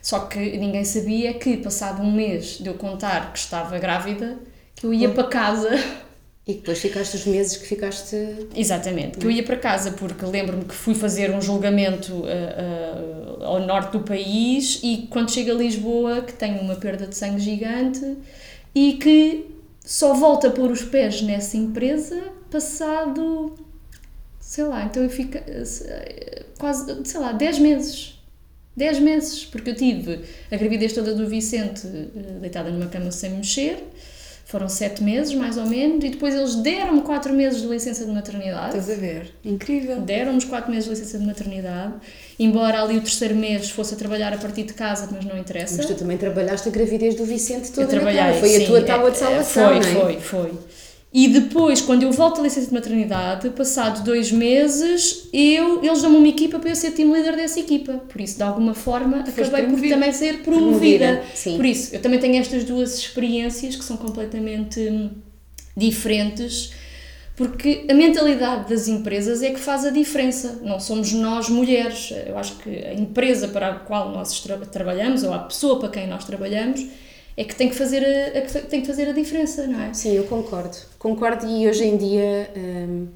[0.00, 4.38] Só que ninguém sabia que, passado um mês de eu contar que estava grávida,
[4.78, 5.70] que eu ia para casa.
[6.46, 8.16] E depois ficaste os meses que ficaste.
[8.56, 13.44] Exatamente, que eu ia para casa porque lembro-me que fui fazer um julgamento uh, uh,
[13.44, 17.38] ao norte do país e quando chego a Lisboa, que tenho uma perda de sangue
[17.38, 18.16] gigante
[18.74, 19.44] e que
[19.84, 23.54] só volto a pôr os pés nessa empresa passado,
[24.40, 28.14] sei lá, então eu fico eh, quase, sei lá, 10 meses.
[28.74, 31.86] 10 meses, porque eu tive a gravidez toda do Vicente
[32.40, 33.84] deitada numa cama sem mexer
[34.48, 38.10] foram sete meses, mais ou menos, e depois eles deram-me quatro meses de licença de
[38.10, 38.78] maternidade.
[38.78, 39.34] Estás a ver?
[39.44, 40.00] Incrível.
[40.00, 41.92] Deram-me quatro meses de licença de maternidade,
[42.38, 45.76] embora ali o terceiro mês fosse a trabalhar a partir de casa, mas não interessa.
[45.76, 48.82] Mas tu também trabalhaste a gravidez do Vicente toda Eu trabalhei, Foi sim, a tua
[48.84, 50.12] tábua de é, salvação, foi, não é?
[50.14, 50.52] Foi, foi,
[51.12, 56.18] e depois, quando eu volto à licença de maternidade, passado dois meses, eu, eles dão-me
[56.18, 57.94] uma equipa para eu ser team leader dessa equipa.
[57.94, 59.88] Por isso, de alguma forma, Foste acabei promovida.
[59.88, 61.06] por também ser promovida.
[61.22, 65.10] promovida por isso, eu também tenho estas duas experiências que são completamente hum,
[65.74, 66.72] diferentes,
[67.34, 70.60] porque a mentalidade das empresas é que faz a diferença.
[70.62, 72.12] Não somos nós mulheres.
[72.26, 75.88] Eu acho que a empresa para a qual nós tra trabalhamos, ou a pessoa para
[75.88, 76.84] quem nós trabalhamos,
[77.38, 79.94] é que tem que fazer a, a, tem que fazer a diferença, não é?
[79.94, 80.76] Sim, eu concordo.
[80.98, 83.06] Concordo e hoje em dia hum,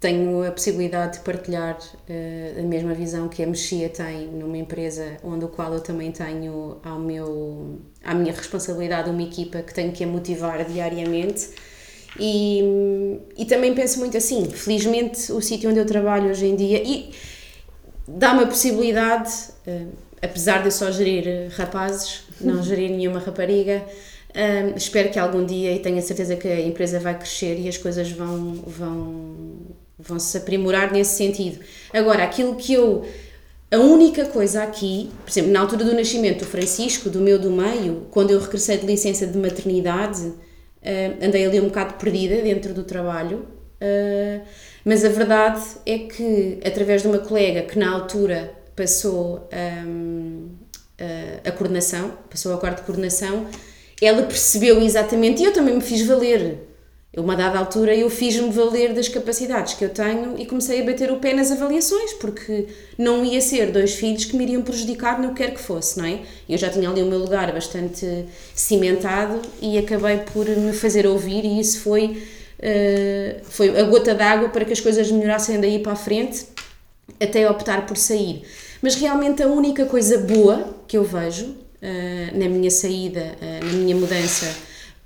[0.00, 5.18] tenho a possibilidade de partilhar uh, a mesma visão que a Mexia tem numa empresa
[5.22, 9.92] onde o qual eu também tenho ao meu, à minha responsabilidade uma equipa que tenho
[9.92, 11.50] que a motivar diariamente
[12.18, 16.82] e, e também penso muito assim, felizmente o sítio onde eu trabalho hoje em dia
[16.82, 17.12] e
[18.08, 19.30] dá-me a possibilidade,
[19.64, 23.84] uh, apesar de eu só gerir rapazes, não gerir nenhuma rapariga.
[24.34, 27.68] Um, espero que algum dia e tenho a certeza que a empresa vai crescer e
[27.68, 29.36] as coisas vão, vão,
[29.98, 31.60] vão se aprimorar nesse sentido.
[31.92, 33.04] Agora, aquilo que eu.
[33.70, 37.50] A única coisa aqui, por exemplo, na altura do nascimento do Francisco, do meu do
[37.50, 40.36] meio, quando eu regressei de licença de maternidade, uh,
[41.22, 43.46] andei ali um bocado perdida dentro do trabalho,
[43.82, 44.40] uh,
[44.86, 49.48] mas a verdade é que, através de uma colega que na altura passou.
[49.86, 50.57] Um,
[51.44, 53.46] a coordenação, passou ao quarto de coordenação,
[54.00, 56.68] ela percebeu exatamente, e eu também me fiz valer.
[57.12, 60.84] Eu, uma dada altura, eu fiz-me valer das capacidades que eu tenho e comecei a
[60.84, 62.66] bater o pé nas avaliações, porque
[62.98, 66.04] não ia ser dois filhos que me iriam prejudicar no que quer que fosse, não
[66.04, 66.20] é?
[66.46, 71.46] Eu já tinha ali o meu lugar bastante cimentado e acabei por me fazer ouvir
[71.46, 72.22] e isso foi,
[72.58, 76.46] uh, foi a gota d'água para que as coisas melhorassem daí para a frente,
[77.18, 78.44] até optar por sair.
[78.82, 83.72] Mas realmente a única coisa boa que eu vejo uh, na minha saída, uh, na
[83.72, 84.54] minha mudança,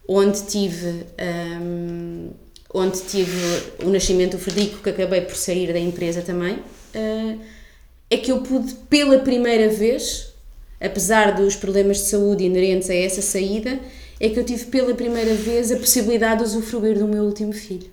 [0.07, 2.31] onde tive, um, ehm,
[2.75, 7.41] onde tive o nascimento do Frederico, que acabei por sair da empresa também, uh,
[8.11, 10.35] é que eu pude pela primeira vez,
[10.81, 13.79] apesar dos problemas de saúde inerentes a essa saída,
[14.21, 17.91] é que eu tive pela primeira vez a possibilidade de usufruir do meu último filho.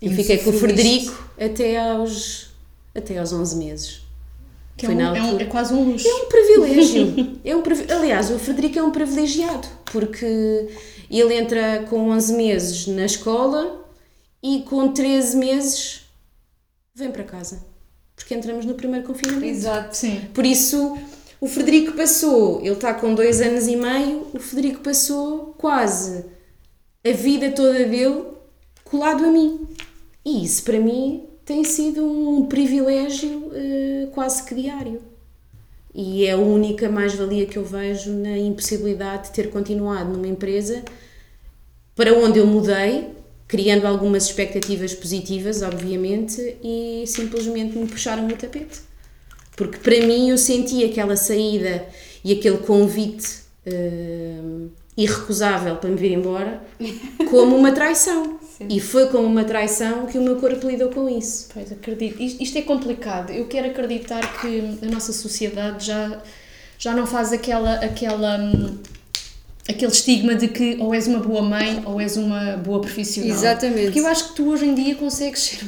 [0.00, 2.48] Eu fiquei com o Frederico até aos,
[2.94, 4.09] até aos 11 meses.
[4.80, 6.08] Que é, um, é, um, é, quase um luxo.
[6.08, 7.38] É um privilégio.
[7.44, 7.62] é um,
[7.94, 10.68] aliás, o Frederico é um privilegiado, porque
[11.10, 13.86] ele entra com 11 meses na escola
[14.42, 16.00] e com 13 meses
[16.94, 17.62] vem para casa.
[18.16, 19.44] porque entramos no primeiro confinamento.
[19.44, 19.94] Exato.
[19.94, 20.28] Sim.
[20.32, 20.96] Por isso,
[21.38, 26.24] o Frederico passou, ele está com dois anos e meio, o Frederico passou quase
[27.04, 28.24] a vida toda dele
[28.82, 29.68] colado a mim.
[30.24, 35.02] E isso para mim tem sido um privilégio eh, quase que diário.
[35.92, 40.84] E é a única mais-valia que eu vejo na impossibilidade de ter continuado numa empresa
[41.96, 43.08] para onde eu mudei,
[43.48, 48.82] criando algumas expectativas positivas, obviamente, e simplesmente me puxaram o tapete.
[49.56, 51.84] Porque para mim eu senti aquela saída
[52.22, 56.62] e aquele convite hum, irrecusável para me vir embora
[57.28, 58.38] como uma traição.
[58.68, 61.48] E foi como uma traição que o meu corpo lidou com isso.
[61.52, 62.20] Pois, acredito.
[62.20, 63.30] Isto, é complicado.
[63.30, 66.20] Eu quero acreditar que a nossa sociedade já,
[66.78, 68.76] já não faz aquela, aquela, hum,
[69.68, 73.30] aquele estigma de que ou és uma boa mãe ou és uma boa profissional.
[73.30, 73.84] Exatamente.
[73.84, 75.64] Porque eu acho que tu hoje em dia consegues ser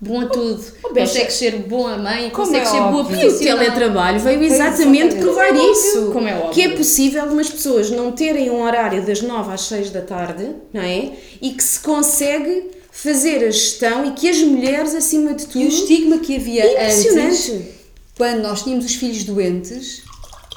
[0.00, 0.64] bom a tudo.
[0.84, 1.12] oh, Bexa.
[1.14, 3.16] consegues ser boa mãe, Como consegues é ser boa óbvio.
[3.16, 3.58] E o profissional.
[3.58, 6.10] teletrabalho veio exatamente provar é isso.
[6.12, 6.50] Como é óbvio.
[6.50, 10.50] Que é possível umas pessoas não terem um horário das 9 às 6 da tarde,
[10.72, 11.12] não é?
[11.40, 15.48] E que se consegue fazer a gestão e que as mulheres, acima de E o
[15.48, 15.64] tudo.
[15.66, 17.68] estigma que havia antes, Impressionante.
[18.16, 20.02] quando nós tínhamos os filhos doentes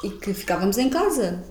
[0.02, 1.42] e que ficávamos em casa.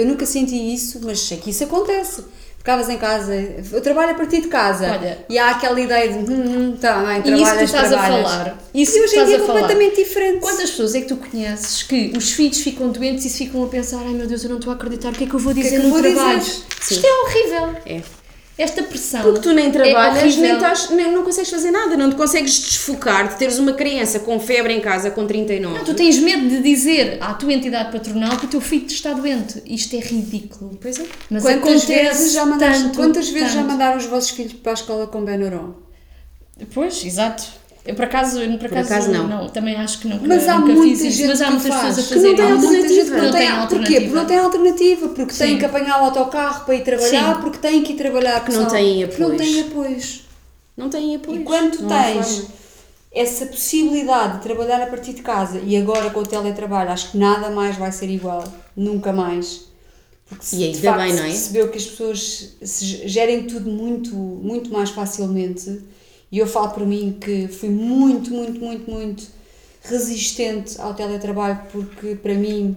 [0.00, 2.24] Eu nunca senti isso, mas sei que isso acontece.
[2.58, 3.34] Ficavas em casa,
[3.72, 4.90] eu trabalho a partir de casa.
[4.90, 5.24] Olha.
[5.30, 8.26] e há aquela ideia de, hum, hum, tá bem, E isso que estás trabalhas.
[8.26, 8.58] a falar.
[8.74, 10.40] Isso e que hoje em dia é completamente diferente.
[10.40, 14.00] Quantas pessoas é que tu conheces que os filhos ficam doentes e ficam a pensar
[14.04, 15.60] ai meu Deus, eu não estou a acreditar, o que é que eu vou que
[15.60, 16.38] é dizer que eu no vou trabalho?
[16.38, 16.62] dizer?
[16.90, 17.76] Isto é horrível.
[17.86, 18.19] É.
[18.58, 19.22] Esta pressão.
[19.22, 22.58] Porque tu nem trabalhas, é nem, estás, nem não consegues fazer nada, não te consegues
[22.60, 25.78] desfocar de teres uma criança com febre em casa com 39.
[25.78, 29.12] Não, tu tens medo de dizer à tua entidade patronal que o teu filho está
[29.14, 29.62] doente.
[29.64, 30.78] Isto é ridículo.
[30.80, 31.06] Pois é.
[31.30, 33.70] Mas Quantas acontece vezes, já mandaste, tanto, quantas vezes já tanto.
[33.70, 35.72] mandaram os vossos filhos para a escola com Benuron?
[36.74, 37.59] Pois, exato.
[37.84, 39.48] Eu, por acaso, por acaso, acaso, não.
[39.48, 42.02] também acho que nunca, Mas há nunca muita fiz gente Mas há muitas pessoas a
[42.02, 42.88] que não tem alternativa.
[42.88, 43.56] gente que não Não tem, tem Porquê?
[43.56, 44.00] alternativa.
[44.00, 45.38] Porque não tem alternativa, porque Sim.
[45.44, 47.40] têm que apanhar o autocarro para ir trabalhar, Sim.
[47.40, 49.42] porque têm que ir trabalhar, Que não têm que não apoios.
[49.42, 50.20] têm apoios.
[50.76, 51.40] Não têm apoio.
[51.40, 52.46] E quando tu Não tens
[53.12, 57.18] essa possibilidade de trabalhar a partir de casa e agora com o teletrabalho, acho que
[57.18, 58.44] nada mais vai ser igual.
[58.76, 59.62] Nunca mais.
[60.28, 61.26] Porque se E ainda de facto bem, não é?
[61.28, 65.80] percebeu que as pessoas se gerem tudo muito, muito mais facilmente.
[66.32, 69.26] E eu falo por mim que fui muito, muito, muito, muito
[69.82, 72.76] resistente ao teletrabalho porque para mim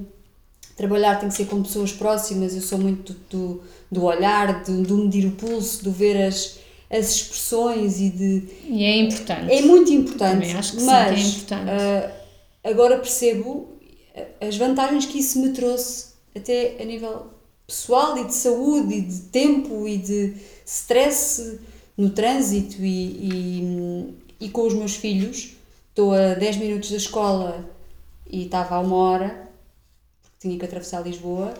[0.76, 3.62] trabalhar tem que ser com pessoas próximas, eu sou muito do,
[3.92, 6.58] do olhar, do, do medir o pulso, do ver as,
[6.90, 9.52] as expressões e de E é importante.
[9.54, 11.70] é muito importante, Também acho que sim, mas que é importante.
[11.70, 12.12] ah,
[12.70, 13.68] agora percebo
[14.42, 17.28] as vantagens que isso me trouxe até a nível
[17.68, 20.34] pessoal e de saúde e de tempo e de
[20.66, 21.60] stress
[21.98, 24.14] no trânsito e, e,
[24.46, 25.56] e com os meus filhos.
[25.90, 27.70] Estou a 10 minutos da escola
[28.30, 29.48] e estava a uma hora,
[30.22, 31.54] porque tinha que atravessar Lisboa.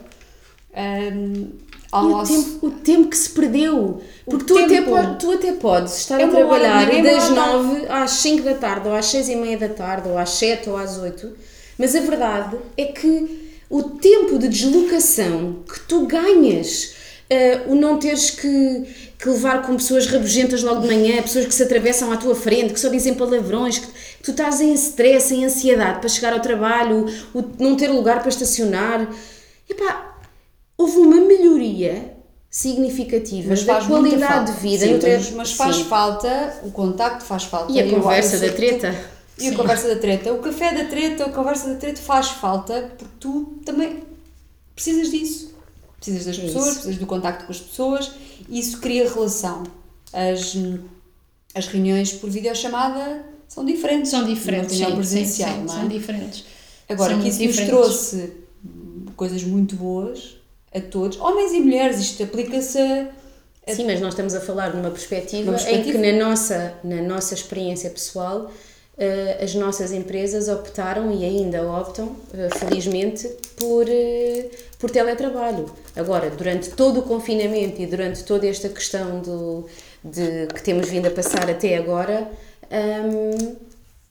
[0.76, 2.34] Um, E o almoço.
[2.34, 4.02] tempo, o tempo que se perdeu.
[4.26, 4.90] Porque tu, até, tempo.
[4.90, 7.54] po- tu até podes estar É a hora, trabalhar ninguém vai das andar.
[7.54, 10.68] 9 às 5 da tarde, ou às 6 e meia da tarde, ou às 7
[10.70, 11.32] ou às 8.
[11.78, 16.96] Mas a verdade é que o tempo de deslocação que tu ganhas,
[17.30, 18.84] eh, o não teres que,
[19.24, 22.74] que levar com pessoas rabugentas logo de manhã, pessoas que se atravessam à tua frente,
[22.74, 23.88] que só dizem palavrões, que
[24.22, 28.28] tu estás em stress, em ansiedade para chegar ao trabalho, o não ter lugar para
[28.28, 29.10] estacionar.
[29.70, 30.18] Epá,
[30.78, 32.18] houve uma melhoria
[32.50, 34.86] significativa Mas da qualidade de vida.
[34.86, 35.86] Sim, mas, mas faz Sim.
[35.86, 37.72] falta, o contacto faz falta.
[37.72, 38.94] E a conversa da treta.
[39.40, 40.34] E a conversa da treta.
[40.34, 44.04] O café da treta, a conversa da treta faz falta porque tu também
[44.76, 45.54] precisas disso.
[45.96, 46.74] Precisas das É pessoas, isso.
[46.74, 48.12] precisas do contacto com as pessoas
[48.50, 49.64] isso cria relação.
[50.12, 50.56] As,
[51.56, 54.12] as reuniões por videochamada são diferentes.
[54.12, 55.80] São diferentes, reunião sim, presencial, sim, sim, não é?
[55.80, 56.46] são diferentes.
[56.90, 57.86] Agora, São que isso muito nos diferentes.
[58.10, 58.34] trouxe
[58.66, 60.38] hum, coisas muito boas
[60.74, 63.08] a todos, homens e mulheres, isto aplica-se a
[63.74, 65.98] Sim, mas nós estamos a falar numa perspectiva, Uma perspectiva.
[65.98, 68.52] em que na nossa, na nossa experiência pessoal
[69.44, 73.28] as nossas empresas optaram e ainda optam, eh, felizmente,
[73.58, 75.66] por, eh, por teletrabalho.
[75.96, 79.66] Agora, durante todo o confinamento e durante toda esta questão do,
[80.04, 82.30] de, que temos vindo a passar até agora,
[82.72, 83.56] hum,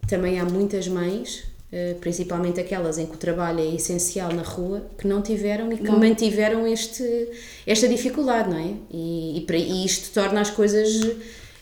[0.09, 4.83] também há muitas mães, eh, principalmente aquelas em que o trabalho é essencial na rua,
[4.99, 7.29] que não tiveram e que mantiveram este,
[7.67, 8.73] esta dificuldade, não é?
[8.91, 10.89] E, e, para- e isto torna as coisas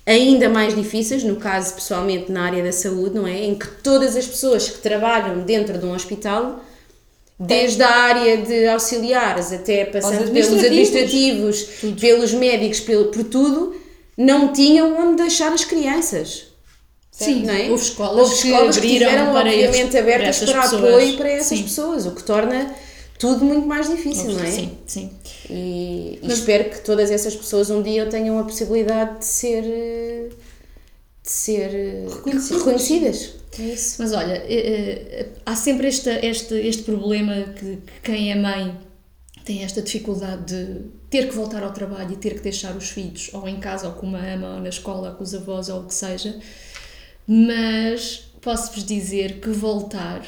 [0.07, 3.45] ainda mais difíceis, no caso pessoalmente na área da saúde, não é?
[3.45, 6.65] Em que todas as pessoas que trabalham dentro de um hospital,
[7.39, 11.63] desde a área de auxiliares até passando pelos administrativos.
[11.63, 13.75] administrativos, pelos médicos, pelo, por tudo,
[14.17, 16.51] não tinham onde deixar as crianças.
[17.11, 17.69] Sim, não é?
[17.71, 20.85] houve escolas Houve que escolas que abriram tiveram, para obviamente, para abertas para pessoas.
[20.85, 21.65] apoio para essas Sim.
[21.65, 22.75] pessoas, o que torna
[23.21, 24.51] tudo muito mais difícil, não é?
[24.51, 25.11] Sim, sim.
[25.51, 29.63] E, e Mas- espero que todas essas pessoas um dia tenham a possibilidade de ser
[29.65, 30.29] eh,
[31.23, 32.59] de ser eh, Reconhecidas.
[32.59, 33.31] reconhecidas.
[33.59, 33.97] É isso.
[34.03, 38.75] Mas olha, eh, há sempre esta, este, este problema que, que quem é mãe
[39.45, 40.81] tem esta dificuldade de
[41.11, 43.95] ter que voltar ao trabalho e ter que deixar os filhos, ou em casa, ou
[43.95, 46.39] com uma ama, ou na escola, ou com os avós, ou o que seja.
[47.27, 50.25] Mas posso-vos dizer que voltar,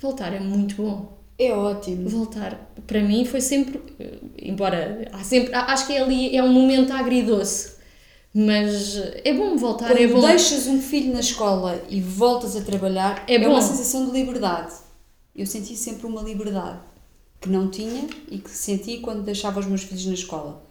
[0.00, 1.15] voltar é muito bom.
[1.38, 2.08] É ótimo.
[2.08, 2.54] Voltar,
[2.86, 3.80] para mim, foi sempre,
[4.40, 7.74] embora há sempre, acho que é ali, é um momento agridoce,
[8.34, 10.20] mas é bom voltar, Quando é bom.
[10.20, 14.74] deixas um filho na escola e voltas a trabalhar, É é, uma sensação de liberdade.
[15.34, 16.80] Eu senti sempre uma liberdade
[17.40, 20.64] que não tinha e que senti quando deixava os meus filhos na escola.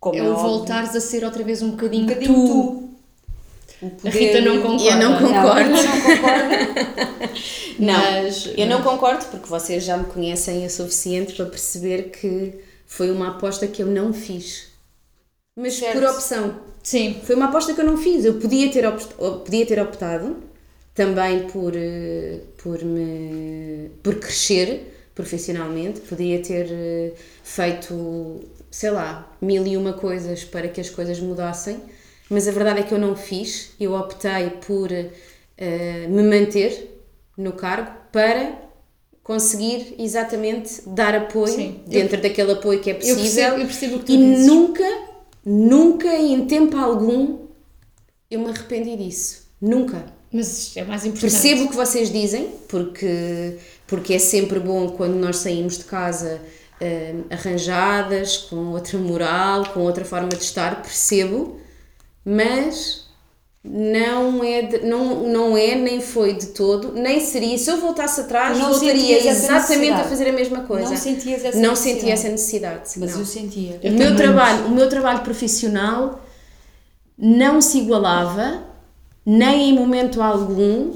[0.00, 2.44] Como É é o voltares a ser outra vez um um bocadinho, bocadinho tu.
[2.44, 2.93] tu.
[3.82, 4.84] O A poder- Rita não concorda.
[4.84, 5.70] Eu não Não, concordo.
[5.70, 7.34] eu não concordo.
[7.78, 12.54] Não, Mas- eu não concordo porque vocês já me conhecem o suficiente para perceber que
[12.86, 14.68] foi uma aposta que eu não fiz.
[15.58, 15.94] Mas Certo.
[16.00, 16.56] por opção.
[16.82, 18.24] Sim, Foi uma aposta que eu não fiz.
[18.24, 18.84] Eu podia ter,
[19.44, 20.36] podia ter optado
[20.94, 29.66] também por, eh, por, me, por crescer profissionalmente, podia ter eh, feito, sei lá, mil
[29.66, 31.80] e uma coisas para que as coisas mudassem,
[32.30, 33.70] mas a verdade é que eu não fiz.
[33.78, 37.00] Eu optei por eh, me manter
[37.36, 38.62] no cargo para
[39.22, 41.80] conseguir exatamente dar apoio Sim.
[41.86, 44.46] dentro daquele apoio que é eu possível percebo, eu percebo que tu e dizes.
[44.46, 45.02] nunca,
[45.44, 47.38] nunca em tempo algum
[48.30, 49.44] eu me arrependi disso.
[49.60, 50.04] Nunca.
[50.32, 51.30] Mas é mais importante.
[51.30, 53.56] Percebo o que vocês dizem, porque,
[53.86, 56.40] porque é sempre bom quando nós saímos de casa
[56.82, 61.60] hum, arranjadas, com outra moral, com outra forma de estar, percebo,
[62.24, 63.04] mas
[63.62, 67.56] não é, de- não, não é nem foi de todo, nem seria.
[67.56, 70.90] Se eu voltasse atrás, não voltaria exatamente a fazer a mesma coisa.
[70.90, 72.00] Não sentias essa Não necessidade.
[72.00, 72.90] sentia essa necessidade.
[72.98, 73.20] Mas não.
[73.20, 73.80] eu sentia.
[73.82, 76.20] O meu, trabalho, o meu trabalho profissional
[77.16, 78.64] não se igualava,
[79.24, 80.92] nem em momento algum,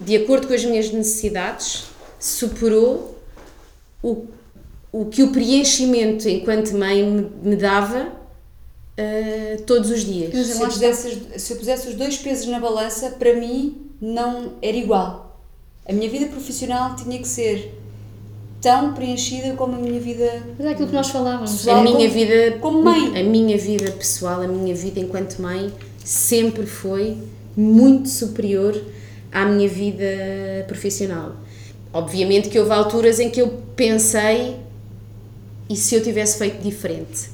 [0.00, 1.84] de acordo com as minhas necessidades,
[2.18, 3.18] superou
[4.02, 4.26] o,
[4.90, 8.12] o que o preenchimento enquanto mãe me, me dava
[8.96, 10.30] eh, todos os dias.
[10.34, 10.66] Mas Se eu, está.
[10.68, 15.40] pusesse, os- se eu pusesse os dois pesos na balança, para mim não era igual.
[15.88, 17.74] A minha vida profissional tinha que ser
[18.60, 20.42] tão preenchida como a minha vida.
[20.58, 21.50] Mas é aquilo que nós falávamos.
[21.52, 23.20] Pessoal, a minha como- vida como mãe.
[23.20, 25.72] a minha vida pessoal a minha vida enquanto mãe
[26.04, 27.16] sempre foi
[27.56, 28.80] muito superior
[29.32, 30.04] à minha vida
[30.68, 31.32] profissional
[31.92, 34.56] obviamente que houve alturas em que eu pensei
[35.68, 37.28] e se eu tivesse feito diferente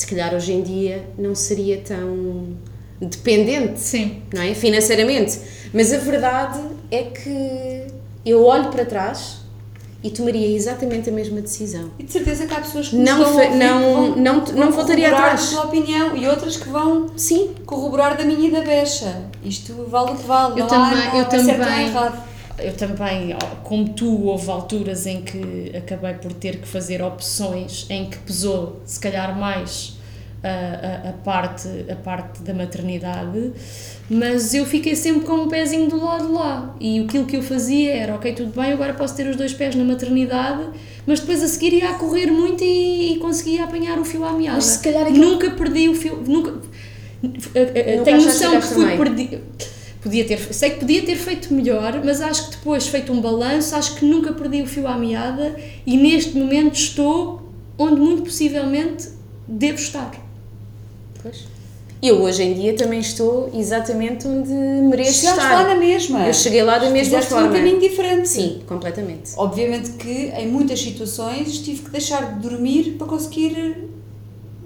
[0.00, 2.56] se calhar hoje em dia não seria tão
[3.00, 4.22] dependente Sim.
[4.34, 4.54] não é?
[4.54, 5.38] Financeiramente.
[5.72, 6.60] Mas a verdade
[6.90, 7.86] é que
[8.24, 9.38] eu olho para trás
[10.02, 11.90] e tomaria exatamente a mesma decisão.
[11.98, 14.72] E de certeza que há pessoas que Não estão ouvir não- que vão, não- não
[14.72, 15.40] voltaria atrás.
[15.40, 19.24] a sua opinião e outras que vão Sim, corroborar da minha e da Becha.
[19.44, 20.54] Isto vale o que vale.
[20.54, 22.29] Eu não também- há, não eu é também- errado.
[22.62, 28.08] Eu também, como tu, houve alturas em que acabei por ter que fazer opções em
[28.10, 29.98] que pesou, se calhar, mais
[30.42, 30.48] a,
[31.06, 33.52] a, a parte, a parte da maternidade,
[34.08, 36.74] mas eu fiquei sempre com um pezinho do lado lá.
[36.80, 39.74] E aquilo que eu fazia era: ok, tudo bem, agora posso ter os dois pés
[39.74, 40.64] na maternidade,
[41.06, 44.32] mas depois a seguir ia a correr muito e, e conseguia apanhar o fio à
[44.32, 44.56] meada.
[44.56, 46.22] Mas se calhar aquilo- Nunca perdi o fio.
[46.26, 46.54] Nunca,
[47.22, 48.96] Nunca tenho noção que fui também.
[50.02, 53.74] Podia ter sei que podia ter feito melhor mas acho que depois feito um balanço
[53.76, 55.54] acho que nunca perdi o fio à meada
[55.86, 57.42] e neste momento estou
[57.78, 59.08] onde muito possivelmente
[59.46, 60.10] devo estar
[61.22, 61.44] pois.
[62.02, 65.52] Eu hoje em dia também estou exatamente onde mereço Chegaste estar.
[65.52, 66.26] lá na mesma.
[66.26, 67.48] Eu cheguei lá da mesma Fizeste forma.
[67.48, 68.26] um caminho diferente.
[68.26, 69.32] Sim, completamente.
[69.36, 73.89] Obviamente que em muitas situações tive que deixar de dormir para conseguir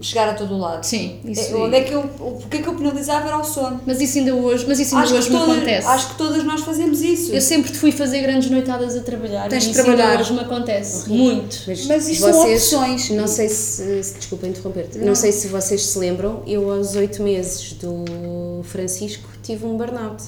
[0.04, 0.84] chegar a todo o lado.
[0.84, 3.80] sim É, Onde é que eu, o porque é que eu penalizava era o sono.
[3.86, 6.14] mas isso ainda hoje mas isso ainda Acho que, hoje me todas, acontece acho que
[6.16, 7.32] todas nós fazemos isso.
[7.32, 10.20] eu sempre te fui fazer grandes noitadas a trabalhar Tens e de isso ainda trabalhar.
[10.20, 13.10] hoje me acontece muito Mas isto são opções.
[13.10, 15.14] Não sei se, se- desculpa interromper-te, não.
[15.14, 20.22] sei se vocês se lembram, eu aos oito meses do Francisco tive um burnout.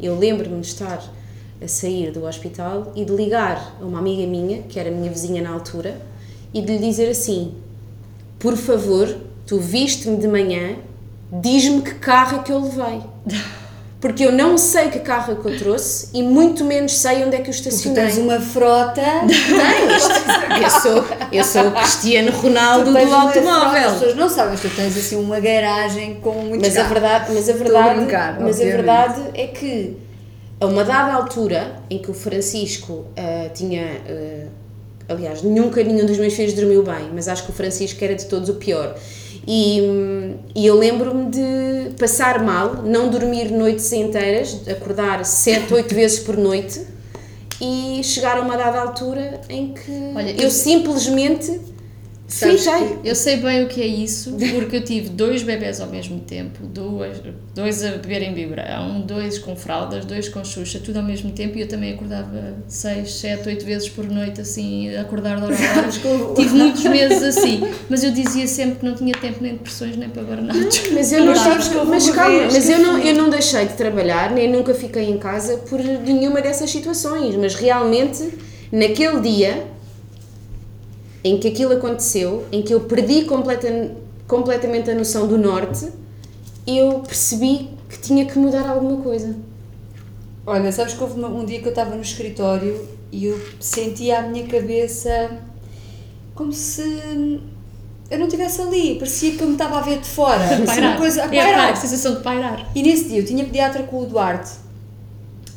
[0.00, 1.02] Eu lembro-me de estar
[1.62, 5.40] a sair do hospital e de ligar a uma amiga minha, que era minha vizinha
[5.40, 5.98] na altura,
[6.52, 7.54] e de lhe dizer assim:
[8.44, 9.08] Por favor,
[9.46, 10.76] tu viste-me de manhã,
[11.32, 13.00] diz-me que carro é que eu levei.
[14.02, 17.36] porque eu não sei que carro é que eu trouxe e muito menos sei onde
[17.36, 18.04] é que eu Tu estacionei.
[18.04, 19.00] tens uma frota.
[19.24, 20.62] Tens.
[20.62, 23.92] Eu sou, eu sou o Cristiano Ronaldo tu do frota, As automóvel.
[23.94, 26.92] pessoas não sabem, tu tens assim uma garagem com muitos Mas a carros.
[26.92, 29.96] verdade, mas a a verdade, brincar, mas a verdade é que
[30.60, 34.48] a uma dada altura em que o Francisco ah, tinha, ah,
[35.08, 38.26] aliás, nunca nenhum dos meus filhos dormiu bem, mas acho que o Francisco era de
[38.26, 38.96] todos o pior.
[39.46, 39.78] E,
[40.54, 46.36] e eu lembro-me de passar mal, não dormir noites inteiras, acordar 7, 8 vezes por
[46.36, 46.80] noite
[47.60, 51.60] e chegar a uma dada altura em que Olha, eu eu- simplesmente
[52.34, 52.98] Sabes friquei.
[53.04, 56.66] Eu sei bem o que é isso, porque eu tive dois bebés ao mesmo tempo,
[56.66, 57.18] duas,
[57.54, 61.60] dois a beberem biberão, dois com fraldas, dois com xuxa, tudo ao mesmo tempo, e
[61.60, 66.54] eu também acordava seis, sete, oito vezes por noite, assim, acordar de hora a tive
[66.56, 70.08] muitos meses assim, mas eu dizia sempre que não tinha tempo nem de pressões nem
[70.08, 70.90] para burnouts.
[70.92, 74.32] Mas eu não Sabes que mas calma, mas eu não, eu não deixei de trabalhar,
[74.32, 78.28] nem nunca fiquei em casa por nenhuma dessas situações, mas realmente
[78.72, 79.73] naquele dia
[81.24, 83.92] em que aquilo aconteceu, em que eu perdi completa,
[84.28, 85.88] completamente a noção do norte,
[86.66, 89.34] eu percebi que tinha que mudar alguma coisa.
[90.46, 94.22] Olha, sabes que houve um dia que eu estava no escritório e eu sentia a
[94.22, 95.38] minha cabeça
[96.34, 97.40] como se
[98.10, 100.44] eu não estivesse ali, parecia que eu me estava a ver de fora.
[100.44, 101.72] Assim, uma coisa a É pairar.
[101.72, 102.70] a sensação de pairar.
[102.74, 104.50] E nesse dia eu tinha pediatra com o Duarte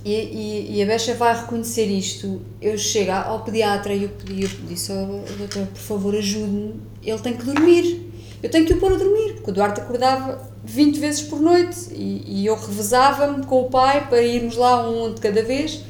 [0.08, 2.42] e, e, e a Becha vai reconhecer isto.
[2.62, 5.06] Eu chego ao pediatra e eu, pedi, eu disse ao
[5.38, 6.76] doutor, por favor, ajude-me.
[7.04, 8.10] Ele tem que dormir.
[8.42, 11.90] Eu tenho que o pôr a dormir, porque o Duarte acordava 20 vezes por noite
[11.92, 15.82] e, e eu revezava-me com o pai para irmos lá um de cada vez.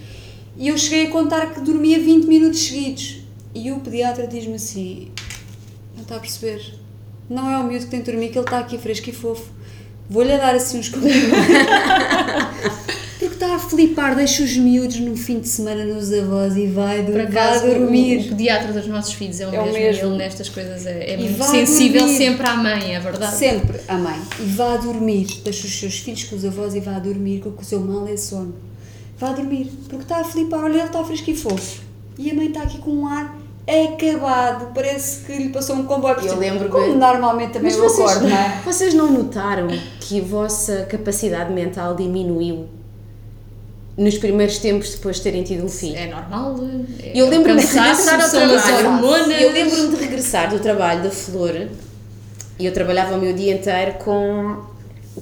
[0.57, 3.21] E eu cheguei a contar que dormia 20 minutos seguidos.
[3.53, 5.11] E o pediatra diz-me assim:
[5.95, 6.73] Não está a perceber?
[7.29, 9.45] Não é o miúdo que tem que dormir, que ele está aqui fresco e fofo.
[10.09, 11.37] Vou-lhe dar assim uns comprimentos.
[13.59, 17.13] Porque a flipar, deixa os miúdos no fim de semana nos avós e vai, Por
[17.13, 18.29] vai acaso, o, o dormir.
[18.29, 20.07] pediatra dos nossos filhos é o, É o mesmo, mesmo.
[20.09, 22.17] ele nestas coisas é, é E muito vai sensível dormir.
[22.17, 23.35] sempre à mãe, é verdade?
[23.35, 24.19] Sempre a mãe.
[24.39, 25.27] E vá dormir.
[25.43, 28.15] Deixa os seus filhos com os avós e vá dormir, que o seu mal é
[28.17, 28.53] sono.
[29.17, 29.71] Vá dormir.
[29.89, 31.81] Porque está a flipar, olha, ele está fresco e fofo.
[32.17, 33.35] E a mãe está aqui com um ar
[33.67, 34.71] acabado.
[34.73, 36.41] Parece que lhe passou um comboio por Eu cima.
[36.41, 36.97] lembro Como bem.
[36.97, 38.61] normalmente também Mas eu vocês, acordo, não é?
[38.65, 39.67] vocês não notaram
[39.99, 42.67] que a vossa capacidade mental diminuiu
[43.97, 45.97] nos primeiros tempos depois de terem tido um filho?
[45.97, 46.55] É normal.
[47.01, 49.31] É Eu lembro-me de regressar ao trabalho.
[49.31, 51.67] Eu lembro-me de regressar do trabalho da Flor
[52.59, 54.63] e eu trabalhava o meu dia inteiro com,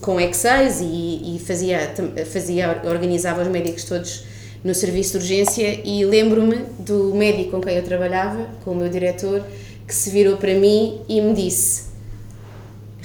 [0.01, 1.93] com X6 e, e fazia,
[2.31, 4.25] fazia, organizava os médicos todos
[4.63, 8.89] no serviço de urgência e lembro-me do médico com quem eu trabalhava, com o meu
[8.89, 9.43] diretor,
[9.87, 11.94] que se virou para mim e me disse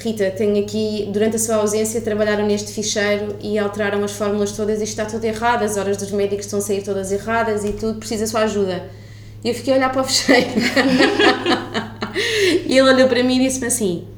[0.00, 4.80] Rita, tenho aqui, durante a sua ausência, trabalharam neste ficheiro e alteraram as fórmulas todas
[4.80, 7.98] e está tudo errado, as horas dos médicos estão a sair todas erradas e tudo,
[7.98, 8.88] precisa da sua ajuda.
[9.44, 10.48] E eu fiquei a olhar para o ficheiro.
[12.66, 14.08] e ele olhou para mim e disse-me assim: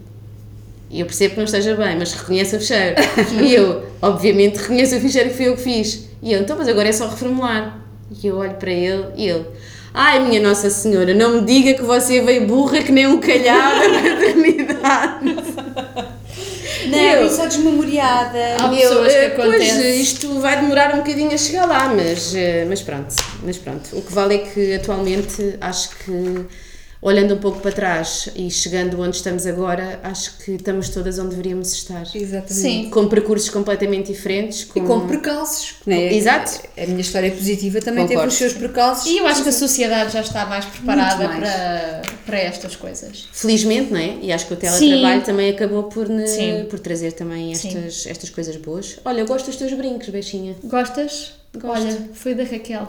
[0.88, 2.94] Eu percebo que não esteja bem, mas reconhece o ficheiro.
[3.42, 6.08] e eu, obviamente, reconheço o ficheiro que fui eu que fiz.
[6.22, 7.82] E ele, então, mas agora é só reformular.
[8.22, 9.46] E eu olho para ele e ele.
[9.94, 13.60] Ai, minha Nossa Senhora, não me diga que você veio burra que nem um calhau
[13.78, 15.41] da maternidade.
[16.96, 18.38] Não, eu sou desmemoriada.
[18.60, 21.88] Há E eu, pessoas que eh, pois, isto vai demorar um bocadinho a chegar lá,
[21.88, 23.88] mas, eh, mas pronto, mas pronto.
[23.96, 26.46] O que vale é que atualmente acho que
[27.02, 31.30] olhando um pouco para trás e chegando onde estamos agora, acho que estamos todas onde
[31.30, 32.04] deveríamos estar.
[32.14, 32.52] Exatamente.
[32.54, 32.90] Sim.
[32.90, 34.68] Com percursos completamente diferentes.
[34.74, 35.74] E com percalços.
[35.84, 36.14] Né?
[36.14, 36.60] Exato.
[36.78, 38.22] A minha história positiva também Concordo.
[38.22, 39.06] teve os seus percalços.
[39.06, 41.40] E eu acho que a sociedade já está mais preparada mais.
[41.40, 43.28] Para, para estas coisas.
[43.32, 44.18] Felizmente, não é?
[44.22, 45.26] E acho que o teletrabalho Sim.
[45.26, 46.66] também acabou por, ne- Sim.
[46.70, 47.68] por trazer também Sim.
[47.76, 49.00] estas, estas coisas boas.
[49.04, 50.54] Olha, eu gosto dos teus brincos, Beijinha.
[50.62, 51.32] Gostas?
[51.58, 51.84] Gosto.
[51.84, 52.86] Olha, foi da Raquel.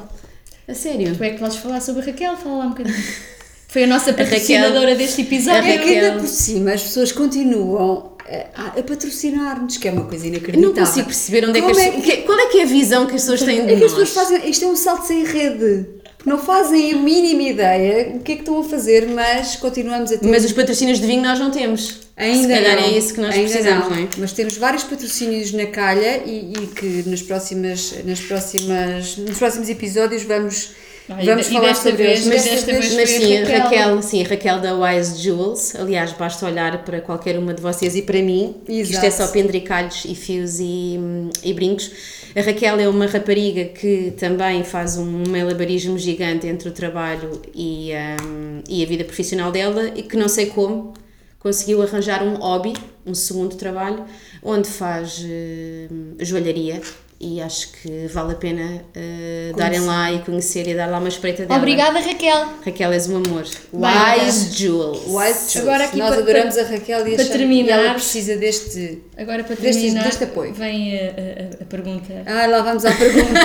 [0.68, 1.16] A sério.
[1.18, 2.38] Tu é que podes falar sobre a Raquel?
[2.38, 2.96] Fala lá um bocadinho.
[3.74, 5.64] Foi a nossa patrocinadora deste É episódio.
[5.82, 8.14] que ainda por cima as pessoas continuam
[8.56, 10.70] a, a patrocinar-nos, que é uma coisa Eu inacreditável.
[10.76, 12.66] não consigo perceber onde é que, Como as, é que- qual é que é a
[12.68, 14.10] visão que as pessoas têm de É que as nós.
[14.10, 14.50] pessoas fazem.
[14.50, 15.88] Isto é um salto sem rede.
[16.26, 20.18] Não fazem a mínima ideia o que é que estão a fazer, mas continuamos a
[20.18, 20.26] ter.
[20.26, 22.00] Mas os patrocínios de vinho nós não temos.
[22.16, 24.08] Ainda Se calhar não, é isso que nós ainda precisamos, não, é?
[24.20, 29.68] Mas temos vários patrocínios na calha e, e que nas próximas, nas próximas, nos próximos
[29.68, 30.70] episódios vamos,
[31.10, 32.34] Ah, vamos e falar desta sobre vez- eles.
[32.34, 33.60] mas desta vez Mas sim, a Raquel.
[33.64, 35.76] Raquel, sim, Raquel da Wise Jewels.
[35.76, 38.56] Aliás, basta olhar para qualquer uma de vocês e para mim.
[38.66, 39.24] que Isto é Exato.
[39.24, 40.98] só pendricalhos e fios e,
[41.44, 41.92] e brincos.
[42.36, 47.92] A Raquel é uma rapariga que também faz um malabarismo gigante entre o trabalho e,
[48.24, 50.94] hum, e a vida profissional dela e que não sei como
[51.38, 52.72] conseguiu arranjar um hobby,
[53.06, 54.06] um segundo trabalho,
[54.42, 55.88] onde faz eh,
[56.22, 56.82] joalharia
[57.20, 61.08] e acho que vale a pena eh, darem lá e conhecer e dar lá uma
[61.08, 61.58] espreita dela.
[61.58, 62.48] Obrigada, Raquel.
[62.66, 63.46] Raquel, és um amor.
[63.72, 64.92] Wise Jewel.
[65.08, 68.36] Wise Agora aqui Nós para- adoramos para- a Raquel e, para terminar- e ela precisa
[68.36, 69.02] deste.
[69.18, 70.54] Agora para Deste- terminar, deste apoio.
[70.54, 72.14] vem a, a- a pergunta.
[72.26, 73.40] Ah, lá vamos à pergunta.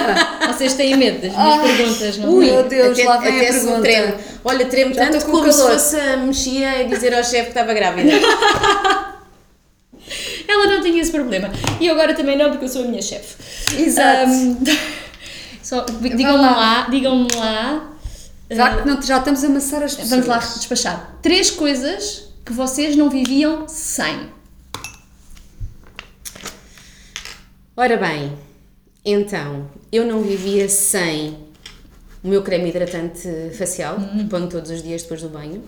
[0.53, 2.31] Vocês têm medo das minhas perguntas, não?
[2.35, 2.55] Ui, têm?
[2.55, 3.81] meu Deus, até, lá vem a até se pergunta.
[3.83, 4.15] treme.
[4.45, 5.73] Olha, treme Já tanto como se calor.
[5.73, 8.13] fosse a mexia e dizer ao chefe que estava grávida.
[10.49, 11.51] Ela não tinha esse problema.
[11.79, 13.37] E eu agora também não, porque eu sou a minha chefe.
[13.79, 14.31] Exato.
[14.31, 14.57] Ahm,
[15.63, 16.57] só, digam-me lá.
[16.57, 17.93] lá, digam-me lá.
[18.51, 20.09] Já que não, já estamos a amassar as pessoas.
[20.09, 21.19] Vamos lá despachar.
[21.21, 24.31] Três coisas que vocês não viviam sem.
[27.77, 28.37] Ora bem,
[29.05, 31.47] então, eu não vivia sem
[32.25, 35.63] o meu creme hidratante facial, que ponho todos os dias depois do banho.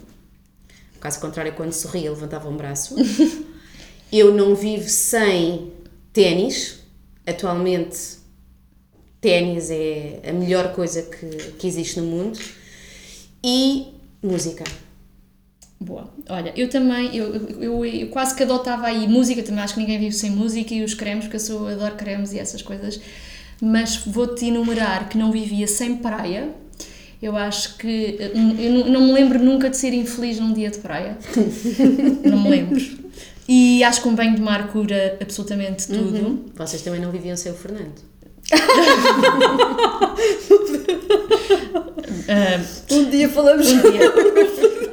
[0.98, 2.96] Caso contrário, quando sorria, levantava um braço.
[4.12, 5.72] eu não vivo sem
[6.12, 6.80] ténis.
[7.26, 8.18] Atualmente,
[9.20, 12.38] ténis é a melhor coisa que, que existe no mundo.
[13.42, 13.88] E
[14.22, 14.64] música.
[15.78, 16.12] Boa.
[16.28, 19.98] Olha, eu também, eu, eu, eu quase que adotava aí música, também acho que ninguém
[19.98, 23.00] vive sem música e os cremes, porque eu sou, adoro cremes e essas coisas,
[23.62, 26.50] mas vou-te enumerar que não vivia sem praia.
[27.22, 28.16] Eu acho que.
[28.18, 31.18] Eu não, não me lembro nunca de ser infeliz num dia de praia.
[32.24, 32.99] não me lembro.
[33.52, 36.44] E acho que um banho de mar cura absolutamente tudo.
[36.54, 38.00] Vocês também não viviam sem o Fernando.
[42.28, 43.66] Ah, Um dia falamos.
[43.70, 44.12] um dia.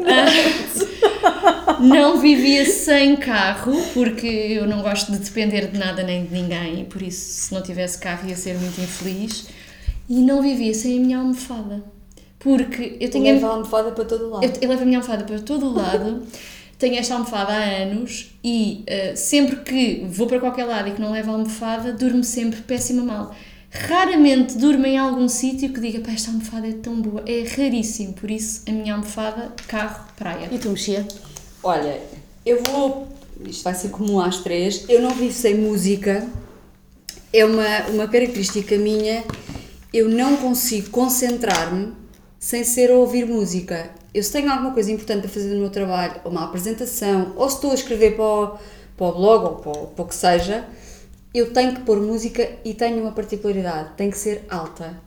[0.10, 6.34] Ah, não vivia sem carro, porque eu não gosto de depender de nada nem de
[6.34, 9.48] ninguém, e por isso, se não tivesse carro, ia ser muito infeliz.
[10.10, 11.84] E não vivia sem a minha almofada,
[12.40, 13.26] porque eu tenho.
[13.26, 14.44] Leva a almofada para todo lado.
[14.46, 16.24] Eu, eu levo a minha almofada para todo o lado,
[16.78, 21.02] tenho esta almofada há anos e eh, sempre que vou para qualquer lado e que
[21.02, 23.36] não levo a almofada, durmo sempre péssima mal.
[23.70, 27.24] Raramente durmo em algum sítio que diga, pá, esta almofada é tão boa.
[27.28, 30.48] É raríssimo, por isso a minha almofada, carro, praia.
[30.52, 31.06] E tu mexia?
[31.64, 32.00] Olha,
[32.46, 33.08] eu vou.
[33.46, 34.86] Isto vai ser comum às três.
[34.88, 36.28] Eu não vivo sem música.
[37.34, 39.24] É uma, uma característica minha.
[39.94, 41.94] Eu não consigo concentrar-me
[42.40, 43.92] sem ser a ouvir música.
[44.14, 47.50] Eu se tenho alguma coisa importante a fazer no meu trabalho, ou uma apresentação, ou
[47.50, 48.58] se estou a escrever para o,
[48.96, 50.66] para o blog ou para o, para o que seja,
[51.34, 55.00] eu tenho que pôr música e tenho uma particularidade, tem que ser alta.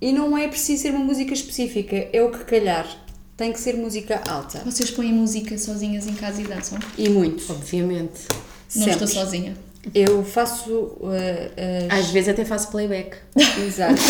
[0.00, 2.88] E não é preciso ser uma música específica, é o que calhar.
[3.36, 4.58] Tem que ser música alta.
[4.64, 6.78] Vocês põem música sozinhas em casa e dançam?
[6.98, 7.50] E muito.
[7.50, 8.26] Obviamente.
[8.74, 8.92] Não Sempre.
[8.92, 9.56] estou sozinha.
[9.94, 10.70] Eu faço.
[10.72, 13.16] uh, uh, Às vezes até faço playback.
[13.66, 14.00] Exato.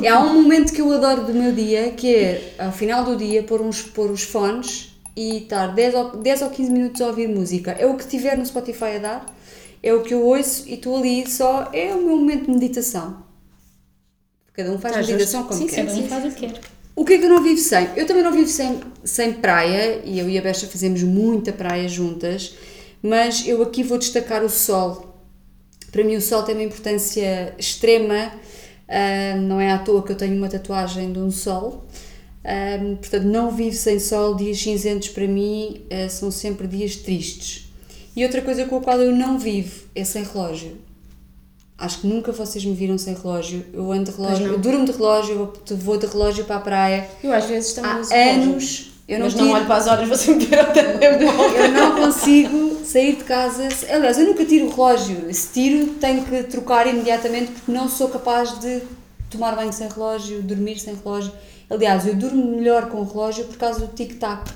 [0.00, 3.16] E há um momento que eu adoro do meu dia que é ao final do
[3.16, 7.06] dia pôr, uns, pôr os fones e estar 10 ou, 10 ou 15 minutos a
[7.08, 7.72] ouvir música.
[7.72, 9.26] É o que tiver no Spotify a dar,
[9.82, 11.68] é o que eu ouço e estou ali só.
[11.72, 13.24] É o meu momento de meditação.
[14.52, 15.56] Cada um faz Está meditação justo.
[15.56, 15.86] como Sim, quer.
[15.86, 16.60] Cada um faz o que quer.
[16.96, 17.88] O que é que eu não vivo sem?
[17.96, 21.88] Eu também não vivo sem, sem praia e eu e a Becha fazemos muita praia
[21.88, 22.54] juntas,
[23.02, 25.22] mas eu aqui vou destacar o sol.
[25.90, 28.32] Para mim, o sol tem uma importância extrema,
[28.88, 31.86] ah, não é à toa que eu tenho uma tatuagem de um sol.
[32.44, 34.34] Ah, portanto, não vivo sem sol.
[34.34, 37.70] Dias cinzentos para mim ah, são sempre dias tristes.
[38.14, 40.78] E outra coisa com a qual eu não vivo é sem relógio.
[41.78, 43.64] Acho que nunca vocês me viram sem relógio.
[43.72, 47.08] Eu ando de relógio, eu durmo de relógio, eu vou de relógio para a praia.
[47.22, 49.86] Eu às vezes também Há uso anos eu não, Mas tiro, não olho para as
[49.88, 51.64] horas, vou sempre ver o telemóvel.
[51.64, 53.68] eu não consigo sair de casa.
[53.92, 55.34] Aliás, eu nunca tiro o relógio.
[55.34, 58.82] Se tiro, tenho que trocar imediatamente porque não sou capaz de
[59.28, 61.32] tomar banho sem relógio, dormir sem relógio.
[61.68, 64.52] Aliás, eu durmo melhor com o relógio por causa do tic-tac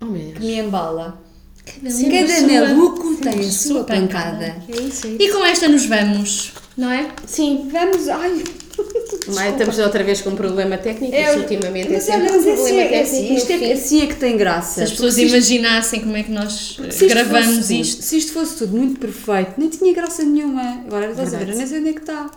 [0.00, 1.20] Oh que me embala.
[1.64, 4.62] Cada, Sim, Cada maluco tem a sua pancada.
[4.68, 5.16] É isso aí.
[5.18, 7.10] E com esta nos vamos, não é?
[7.26, 7.68] Sim.
[7.70, 8.44] Vamos, ai.
[9.28, 11.14] Mas estamos outra vez com um problema técnico.
[11.14, 13.34] É, Isso ultimamente é mas sempre olha, um mas assim, problema é assim, técnico.
[13.34, 14.74] isto é, assim é que tem graça.
[14.74, 17.94] Se as pessoas se isto- imaginassem como é que nós isto gravamos fosse isto.
[17.96, 20.82] Tudo, se isto fosse tudo muito perfeito, nem tinha graça nenhuma.
[20.86, 22.30] Agora estás a ver, nem sei onde é que está.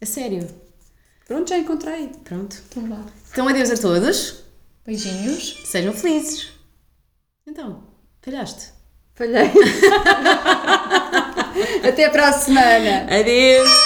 [0.00, 0.46] A sério.
[1.26, 2.10] Pronto, já encontrei.
[2.22, 2.56] Pronto.
[2.68, 3.00] Então vá.
[3.32, 4.44] Então adeus a todos.
[4.84, 5.62] Beijinhos.
[5.64, 6.48] Sejam felizes.
[7.46, 7.82] Então,
[8.22, 8.66] falhaste.
[9.14, 9.50] Falhei.
[11.88, 13.06] Até para a semana.
[13.08, 13.85] Adeus.